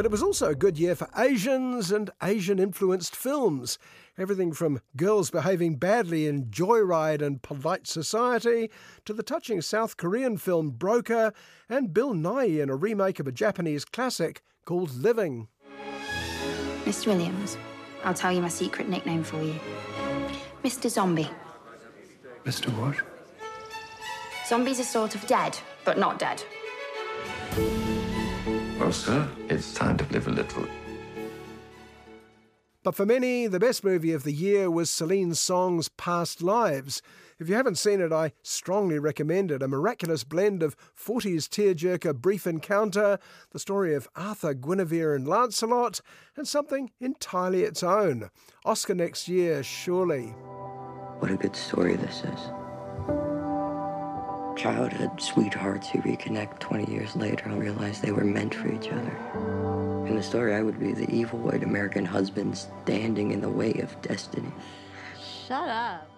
But 0.02 0.06
it 0.06 0.10
was 0.10 0.22
also 0.24 0.48
a 0.48 0.56
good 0.56 0.80
year 0.80 0.96
for 0.96 1.08
Asians 1.16 1.92
and 1.92 2.10
Asian 2.20 2.58
influenced 2.58 3.14
films. 3.14 3.78
Everything 4.18 4.52
from 4.52 4.80
girls 4.96 5.30
behaving 5.30 5.76
badly 5.76 6.26
in 6.26 6.46
Joyride 6.46 7.22
and 7.22 7.40
Polite 7.40 7.86
Society 7.86 8.68
to 9.04 9.12
the 9.12 9.22
touching 9.22 9.62
South 9.62 9.96
Korean 9.96 10.38
film 10.38 10.70
Broker 10.70 11.32
and 11.68 11.94
Bill 11.94 12.14
Nighy 12.14 12.60
in 12.60 12.68
a 12.68 12.74
remake 12.74 13.20
of 13.20 13.28
a 13.28 13.30
Japanese 13.30 13.84
classic 13.84 14.42
called 14.64 14.92
Living. 14.92 15.46
Mr. 16.84 17.06
Williams, 17.06 17.56
I'll 18.02 18.12
tell 18.12 18.32
you 18.32 18.42
my 18.42 18.48
secret 18.48 18.88
nickname 18.88 19.22
for 19.22 19.40
you 19.40 19.54
Mr. 20.64 20.90
Zombie. 20.90 21.30
Mr. 22.44 22.70
What? 22.70 22.96
Zombies 24.48 24.80
are 24.80 24.82
sort 24.82 25.14
of 25.14 25.24
dead, 25.28 25.56
but 25.84 25.96
not 25.96 26.18
dead. 26.18 26.42
Well, 28.82 28.90
sir, 28.90 29.28
it's 29.48 29.72
time 29.74 29.96
to 29.98 30.04
live 30.12 30.26
a 30.26 30.32
little. 30.32 30.66
But 32.82 32.96
for 32.96 33.06
many, 33.06 33.46
the 33.46 33.60
best 33.60 33.84
movie 33.84 34.12
of 34.12 34.24
the 34.24 34.32
year 34.32 34.72
was 34.72 34.90
Celine 34.90 35.34
Song's 35.36 35.88
Past 35.88 36.42
Lives. 36.42 37.00
If 37.38 37.48
you 37.48 37.54
haven't 37.54 37.78
seen 37.78 38.00
it, 38.00 38.12
I 38.12 38.32
strongly 38.42 38.98
recommend 38.98 39.52
it. 39.52 39.62
A 39.62 39.68
miraculous 39.68 40.24
blend 40.24 40.64
of 40.64 40.74
40s 40.96 41.44
tearjerker 41.48 42.16
Brief 42.16 42.44
Encounter, 42.44 43.20
the 43.52 43.60
story 43.60 43.94
of 43.94 44.08
Arthur, 44.16 44.52
Guinevere, 44.52 45.14
and 45.14 45.28
Lancelot, 45.28 46.00
and 46.36 46.48
something 46.48 46.90
entirely 46.98 47.62
its 47.62 47.84
own. 47.84 48.30
Oscar 48.64 48.96
next 48.96 49.28
year, 49.28 49.62
surely. 49.62 50.30
What 51.20 51.30
a 51.30 51.36
good 51.36 51.54
story 51.54 51.94
this 51.94 52.24
is. 52.24 52.61
Childhood 54.62 55.20
sweethearts 55.20 55.88
who 55.88 55.98
reconnect 56.02 56.60
20 56.60 56.92
years 56.92 57.16
later 57.16 57.46
and 57.46 57.60
realize 57.60 58.00
they 58.00 58.12
were 58.12 58.22
meant 58.22 58.54
for 58.54 58.72
each 58.72 58.92
other. 58.92 60.06
In 60.06 60.14
the 60.14 60.22
story, 60.22 60.54
I 60.54 60.62
would 60.62 60.78
be 60.78 60.92
the 60.92 61.10
evil 61.10 61.40
white 61.40 61.64
American 61.64 62.04
husband 62.04 62.56
standing 62.56 63.32
in 63.32 63.40
the 63.40 63.48
way 63.48 63.72
of 63.80 64.00
destiny. 64.02 64.52
Shut 65.48 65.68
up. 65.68 66.08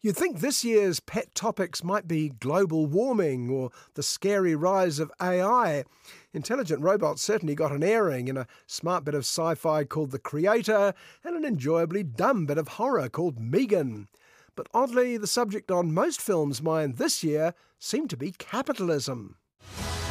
You'd 0.00 0.16
think 0.16 0.40
this 0.40 0.64
year's 0.64 1.00
pet 1.00 1.34
topics 1.34 1.84
might 1.84 2.08
be 2.08 2.30
global 2.30 2.86
warming 2.86 3.50
or 3.50 3.72
the 3.92 4.02
scary 4.02 4.54
rise 4.54 4.98
of 4.98 5.12
AI. 5.20 5.84
Intelligent 6.32 6.80
robots 6.80 7.20
certainly 7.20 7.54
got 7.54 7.72
an 7.72 7.82
airing 7.84 8.28
in 8.28 8.38
a 8.38 8.46
smart 8.66 9.04
bit 9.04 9.14
of 9.14 9.24
sci 9.24 9.54
fi 9.54 9.84
called 9.84 10.12
The 10.12 10.18
Creator 10.18 10.94
and 11.22 11.36
an 11.36 11.44
enjoyably 11.44 12.04
dumb 12.04 12.46
bit 12.46 12.56
of 12.56 12.68
horror 12.68 13.10
called 13.10 13.38
Megan. 13.38 14.08
But 14.56 14.68
oddly, 14.72 15.18
the 15.18 15.26
subject 15.26 15.70
on 15.70 15.92
most 15.92 16.20
films' 16.20 16.62
mind 16.62 16.96
this 16.96 17.22
year 17.22 17.54
seemed 17.78 18.08
to 18.10 18.16
be 18.16 18.32
capitalism. 18.32 19.36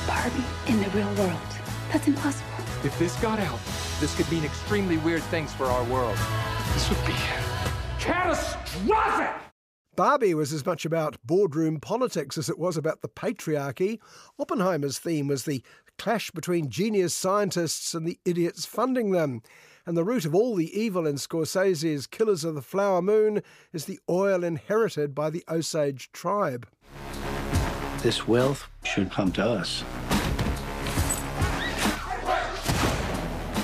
Barbie 0.05 0.43
in 0.67 0.79
the 0.81 0.89
real 0.91 1.13
world. 1.15 1.41
That's 1.91 2.07
impossible. 2.07 2.47
If 2.83 2.97
this 2.99 3.15
got 3.19 3.39
out, 3.39 3.59
this 3.99 4.15
could 4.15 4.31
mean 4.31 4.45
extremely 4.45 4.97
weird 4.97 5.23
things 5.23 5.51
for 5.51 5.65
our 5.65 5.83
world. 5.85 6.17
This 6.73 6.87
would 6.89 7.03
be 7.07 7.15
catastrophic! 7.99 9.41
Barbie 9.95 10.33
was 10.33 10.51
as 10.51 10.65
much 10.65 10.85
about 10.85 11.17
boardroom 11.23 11.79
politics 11.79 12.37
as 12.37 12.49
it 12.49 12.59
was 12.59 12.75
about 12.75 13.01
the 13.01 13.07
patriarchy. 13.07 13.99
Oppenheimer's 14.37 14.99
theme 14.99 15.27
was 15.27 15.45
the 15.45 15.63
clash 15.97 16.29
between 16.31 16.69
genius 16.69 17.13
scientists 17.13 17.93
and 17.93 18.05
the 18.05 18.19
idiots 18.25 18.65
funding 18.65 19.11
them. 19.11 19.41
And 19.87 19.95
the 19.95 20.03
root 20.03 20.25
of 20.25 20.33
all 20.33 20.55
the 20.55 20.79
evil 20.79 21.05
in 21.05 21.15
Scorsese's 21.15 22.07
Killers 22.07 22.43
of 22.43 22.55
the 22.55 22.61
Flower 22.61 23.03
Moon 23.03 23.43
is 23.71 23.85
the 23.85 23.99
oil 24.09 24.43
inherited 24.43 25.13
by 25.13 25.29
the 25.29 25.43
Osage 25.47 26.11
tribe. 26.11 26.67
This 28.01 28.27
wealth 28.27 28.67
should 28.83 29.11
come 29.11 29.31
to 29.33 29.43
us. 29.43 29.83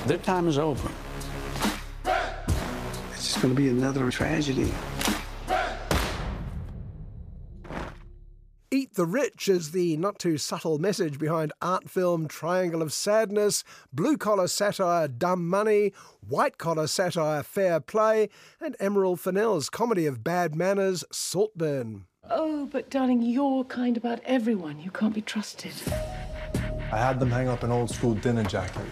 Their 0.05 0.19
time 0.19 0.47
is 0.47 0.59
over. 0.59 0.91
It's 3.13 3.27
just 3.27 3.41
going 3.41 3.55
to 3.55 3.59
be 3.59 3.69
another 3.69 4.11
tragedy. 4.11 4.71
Eat 8.73 8.93
the 8.93 9.05
Rich 9.05 9.49
is 9.49 9.71
the 9.71 9.97
not 9.97 10.17
too 10.17 10.37
subtle 10.37 10.79
message 10.79 11.19
behind 11.19 11.51
art 11.61 11.89
film 11.89 12.29
Triangle 12.29 12.81
of 12.81 12.93
Sadness, 12.93 13.65
blue 13.91 14.15
collar 14.15 14.47
satire 14.47 15.09
Dumb 15.09 15.45
Money, 15.45 15.91
white 16.25 16.57
collar 16.57 16.87
satire 16.87 17.43
Fair 17.43 17.81
Play, 17.81 18.29
and 18.61 18.77
Emerald 18.79 19.19
Fennell's 19.19 19.69
comedy 19.69 20.05
of 20.05 20.23
bad 20.23 20.55
manners 20.55 21.03
Saltburn. 21.11 22.05
Oh, 22.29 22.65
but 22.67 22.89
darling, 22.89 23.21
you're 23.21 23.65
kind 23.65 23.97
about 23.97 24.21
everyone. 24.23 24.79
You 24.79 24.89
can't 24.89 25.13
be 25.13 25.21
trusted. 25.21 25.73
I 26.93 26.97
had 26.97 27.19
them 27.19 27.29
hang 27.29 27.49
up 27.49 27.63
an 27.63 27.71
old 27.71 27.89
school 27.89 28.13
dinner 28.13 28.45
jacket. 28.45 28.85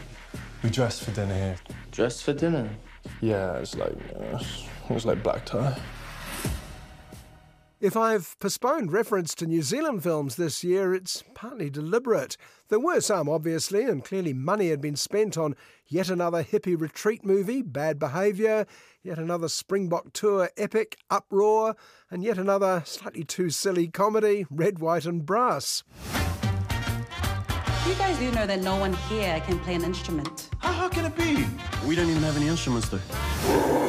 We 0.61 0.71
dressed 0.71 1.03
for 1.03 1.11
dinner 1.11 1.33
here. 1.33 1.55
Dressed 1.91 2.25
for 2.25 2.33
dinner? 2.33 2.69
Yeah, 3.21 3.53
it's 3.53 3.77
like 3.77 3.95
uh, 4.13 4.43
it 4.89 4.93
was 4.93 5.05
like 5.05 5.23
black 5.23 5.45
tie. 5.45 5.79
If 7.81 7.95
I've 7.95 8.37
postponed 8.39 8.91
reference 8.91 9.33
to 9.35 9.45
New 9.45 9.61
Zealand 9.61 10.03
films 10.03 10.35
this 10.35 10.65
year, 10.65 10.93
it's 10.93 11.23
partly 11.33 11.69
deliberate. 11.69 12.35
There 12.67 12.79
were 12.79 12.99
some, 12.99 13.29
obviously, 13.29 13.83
and 13.83 14.03
clearly 14.03 14.33
money 14.33 14.69
had 14.69 14.81
been 14.81 14.97
spent 14.97 15.37
on 15.37 15.55
yet 15.87 16.09
another 16.09 16.43
hippie 16.43 16.77
retreat 16.77 17.23
movie, 17.23 17.61
Bad 17.61 17.97
Behaviour, 17.97 18.65
yet 19.01 19.17
another 19.17 19.47
Springbok 19.47 20.11
tour 20.11 20.49
epic, 20.57 20.97
Uproar, 21.09 21.77
and 22.11 22.21
yet 22.21 22.37
another 22.37 22.83
slightly 22.85 23.23
too 23.23 23.49
silly 23.49 23.87
comedy, 23.87 24.45
Red, 24.49 24.79
White 24.79 25.05
and 25.05 25.25
Brass. 25.25 25.85
You 27.87 27.95
guys 27.95 28.19
do 28.19 28.29
know 28.31 28.45
that 28.45 28.59
no 28.59 28.75
one 28.75 28.91
here 29.07 29.39
can 29.45 29.57
play 29.59 29.75
an 29.75 29.85
instrument. 29.85 30.49
How, 30.59 30.73
how 30.73 30.89
can 30.89 31.05
it 31.05 31.15
be? 31.15 31.45
We 31.87 31.95
don't 31.95 32.09
even 32.09 32.23
have 32.23 32.35
any 32.35 32.49
instruments, 32.49 32.89
though. 32.89 33.88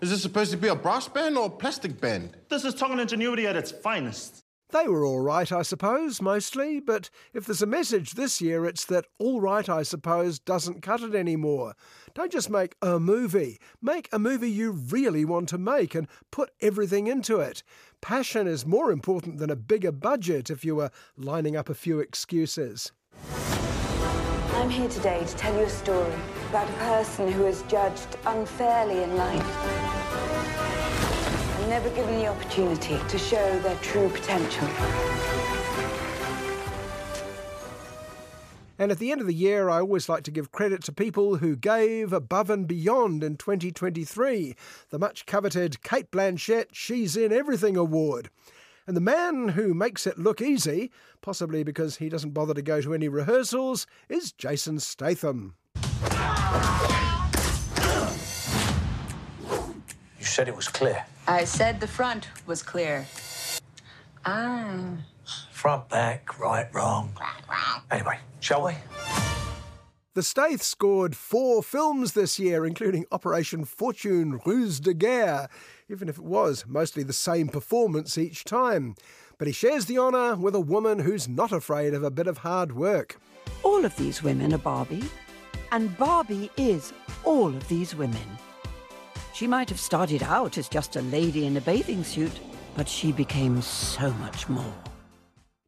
Is 0.00 0.08
this 0.08 0.22
supposed 0.22 0.50
to 0.52 0.56
be 0.56 0.68
a 0.68 0.74
brass 0.74 1.08
band 1.08 1.36
or 1.36 1.46
a 1.46 1.50
plastic 1.50 2.00
band? 2.00 2.34
This 2.48 2.64
is 2.64 2.74
tongue 2.74 2.92
and 2.92 3.02
ingenuity 3.02 3.46
at 3.46 3.54
its 3.54 3.70
finest. 3.70 4.40
They 4.70 4.88
were 4.88 5.04
all 5.04 5.20
right, 5.20 5.50
I 5.52 5.60
suppose, 5.60 6.22
mostly, 6.22 6.80
but 6.80 7.10
if 7.34 7.44
there's 7.44 7.60
a 7.60 7.66
message 7.66 8.12
this 8.12 8.40
year, 8.40 8.64
it's 8.64 8.86
that 8.86 9.04
all 9.18 9.42
right, 9.42 9.68
I 9.68 9.82
suppose, 9.82 10.38
doesn't 10.38 10.80
cut 10.80 11.02
it 11.02 11.14
anymore. 11.14 11.74
Don't 12.14 12.32
just 12.32 12.48
make 12.48 12.76
a 12.80 12.98
movie. 12.98 13.58
Make 13.82 14.08
a 14.10 14.18
movie 14.18 14.50
you 14.50 14.70
really 14.70 15.26
want 15.26 15.50
to 15.50 15.58
make 15.58 15.94
and 15.94 16.08
put 16.30 16.50
everything 16.62 17.06
into 17.06 17.40
it. 17.40 17.62
Passion 18.00 18.46
is 18.46 18.64
more 18.64 18.90
important 18.92 19.36
than 19.36 19.50
a 19.50 19.56
bigger 19.56 19.92
budget 19.92 20.48
if 20.48 20.64
you 20.64 20.76
were 20.76 20.92
lining 21.18 21.56
up 21.56 21.68
a 21.68 21.74
few 21.74 21.98
excuses. 22.00 22.92
I'm 24.54 24.70
here 24.70 24.88
today 24.88 25.24
to 25.24 25.36
tell 25.36 25.54
you 25.56 25.64
a 25.64 25.68
story 25.70 26.14
about 26.50 26.68
a 26.68 26.72
person 26.74 27.30
who 27.32 27.46
is 27.46 27.62
judged 27.62 28.18
unfairly 28.26 29.02
in 29.02 29.16
life 29.16 29.66
and 29.66 29.89
never 31.70 31.88
given 31.90 32.16
the 32.16 32.26
opportunity 32.26 32.98
to 33.08 33.16
show 33.16 33.60
their 33.60 33.76
true 33.76 34.08
potential. 34.08 34.66
And 38.76 38.90
at 38.90 38.98
the 38.98 39.12
end 39.12 39.20
of 39.20 39.28
the 39.28 39.34
year, 39.34 39.68
I 39.68 39.78
always 39.78 40.08
like 40.08 40.24
to 40.24 40.32
give 40.32 40.50
credit 40.50 40.82
to 40.84 40.92
people 40.92 41.36
who 41.36 41.54
gave 41.54 42.12
above 42.12 42.50
and 42.50 42.66
beyond 42.66 43.22
in 43.22 43.36
2023. 43.36 44.56
The 44.88 44.98
much 44.98 45.26
coveted 45.26 45.80
Cate 45.84 46.10
Blanchett 46.10 46.70
She's 46.72 47.16
in 47.16 47.32
Everything 47.32 47.76
Award. 47.76 48.30
And 48.88 48.96
the 48.96 49.00
man 49.00 49.50
who 49.50 49.72
makes 49.72 50.08
it 50.08 50.18
look 50.18 50.42
easy, 50.42 50.90
possibly 51.22 51.62
because 51.62 51.98
he 51.98 52.08
doesn't 52.08 52.34
bother 52.34 52.54
to 52.54 52.62
go 52.62 52.80
to 52.80 52.94
any 52.94 53.06
rehearsals, 53.06 53.86
is 54.08 54.32
Jason 54.32 54.80
Statham. 54.80 55.54
Said 60.30 60.46
it 60.46 60.54
was 60.54 60.68
clear. 60.68 61.04
I 61.26 61.42
said 61.42 61.80
the 61.80 61.88
front 61.88 62.28
was 62.46 62.62
clear. 62.62 63.04
Ah. 64.24 64.98
Front, 65.50 65.88
back, 65.88 66.38
right, 66.38 66.72
wrong. 66.72 67.10
Anyway, 67.90 68.16
shall 68.38 68.64
we? 68.64 68.74
The 70.14 70.22
Stath 70.22 70.62
scored 70.62 71.16
four 71.16 71.64
films 71.64 72.12
this 72.12 72.38
year, 72.38 72.64
including 72.64 73.06
Operation 73.10 73.64
Fortune 73.64 74.40
Ruse 74.46 74.78
de 74.78 74.94
Guerre, 74.94 75.48
even 75.88 76.08
if 76.08 76.16
it 76.16 76.24
was 76.24 76.64
mostly 76.64 77.02
the 77.02 77.12
same 77.12 77.48
performance 77.48 78.16
each 78.16 78.44
time. 78.44 78.94
But 79.36 79.48
he 79.48 79.52
shares 79.52 79.86
the 79.86 79.98
honour 79.98 80.36
with 80.36 80.54
a 80.54 80.60
woman 80.60 81.00
who's 81.00 81.28
not 81.28 81.50
afraid 81.50 81.92
of 81.92 82.04
a 82.04 82.10
bit 82.10 82.28
of 82.28 82.38
hard 82.38 82.70
work. 82.70 83.18
All 83.64 83.84
of 83.84 83.96
these 83.96 84.22
women 84.22 84.54
are 84.54 84.58
Barbie, 84.58 85.10
and 85.72 85.98
Barbie 85.98 86.52
is 86.56 86.92
all 87.24 87.48
of 87.48 87.66
these 87.66 87.96
women. 87.96 88.38
She 89.40 89.46
might 89.46 89.70
have 89.70 89.80
started 89.80 90.22
out 90.22 90.58
as 90.58 90.68
just 90.68 90.96
a 90.96 91.00
lady 91.00 91.46
in 91.46 91.56
a 91.56 91.62
bathing 91.62 92.04
suit, 92.04 92.38
but 92.76 92.86
she 92.86 93.10
became 93.10 93.62
so 93.62 94.10
much 94.12 94.50
more. 94.50 94.74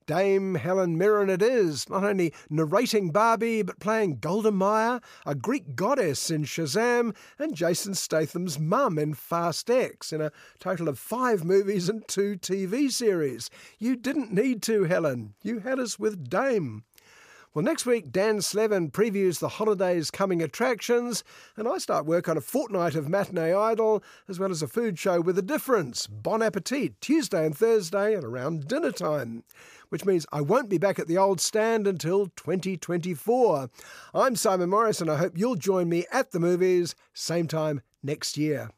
Dame 0.04 0.56
Helen 0.56 0.98
Mirren 0.98 1.30
it 1.30 1.40
is, 1.40 1.88
not 1.88 2.04
only 2.04 2.34
narrating 2.50 3.12
Barbie, 3.12 3.62
but 3.62 3.80
playing 3.80 4.18
Golda 4.18 4.52
Meir, 4.52 5.00
a 5.24 5.34
Greek 5.34 5.74
goddess 5.74 6.30
in 6.30 6.44
Shazam, 6.44 7.16
and 7.38 7.54
Jason 7.54 7.94
Statham's 7.94 8.58
mum 8.58 8.98
in 8.98 9.14
Fast 9.14 9.70
X, 9.70 10.12
in 10.12 10.20
a 10.20 10.32
total 10.58 10.86
of 10.86 10.98
five 10.98 11.42
movies 11.42 11.88
and 11.88 12.06
two 12.06 12.36
TV 12.36 12.92
series. 12.92 13.48
You 13.78 13.96
didn't 13.96 14.34
need 14.34 14.60
to, 14.64 14.84
Helen. 14.84 15.32
You 15.42 15.60
had 15.60 15.80
us 15.80 15.98
with 15.98 16.28
Dame. 16.28 16.84
Well, 17.54 17.62
next 17.62 17.84
week, 17.84 18.10
Dan 18.10 18.40
Slevin 18.40 18.90
previews 18.90 19.38
the 19.38 19.48
holidays' 19.50 20.10
coming 20.10 20.42
attractions, 20.42 21.22
and 21.54 21.68
I 21.68 21.76
start 21.76 22.06
work 22.06 22.26
on 22.26 22.38
a 22.38 22.40
fortnight 22.40 22.94
of 22.94 23.10
Matinee 23.10 23.52
Idol, 23.52 24.02
as 24.26 24.40
well 24.40 24.50
as 24.50 24.62
a 24.62 24.66
food 24.66 24.98
show 24.98 25.20
with 25.20 25.36
a 25.36 25.42
difference, 25.42 26.06
Bon 26.06 26.40
Appetit, 26.40 26.98
Tuesday 27.02 27.44
and 27.44 27.54
Thursday 27.54 28.14
at 28.14 28.24
around 28.24 28.68
dinner 28.68 28.90
time, 28.90 29.44
which 29.90 30.06
means 30.06 30.24
I 30.32 30.40
won't 30.40 30.70
be 30.70 30.78
back 30.78 30.98
at 30.98 31.08
the 31.08 31.18
old 31.18 31.42
stand 31.42 31.86
until 31.86 32.28
2024. 32.36 33.68
I'm 34.14 34.34
Simon 34.34 34.70
Morris, 34.70 35.02
and 35.02 35.10
I 35.10 35.18
hope 35.18 35.36
you'll 35.36 35.56
join 35.56 35.90
me 35.90 36.06
at 36.10 36.30
the 36.30 36.40
movies, 36.40 36.94
same 37.12 37.48
time 37.48 37.82
next 38.02 38.38
year. 38.38 38.70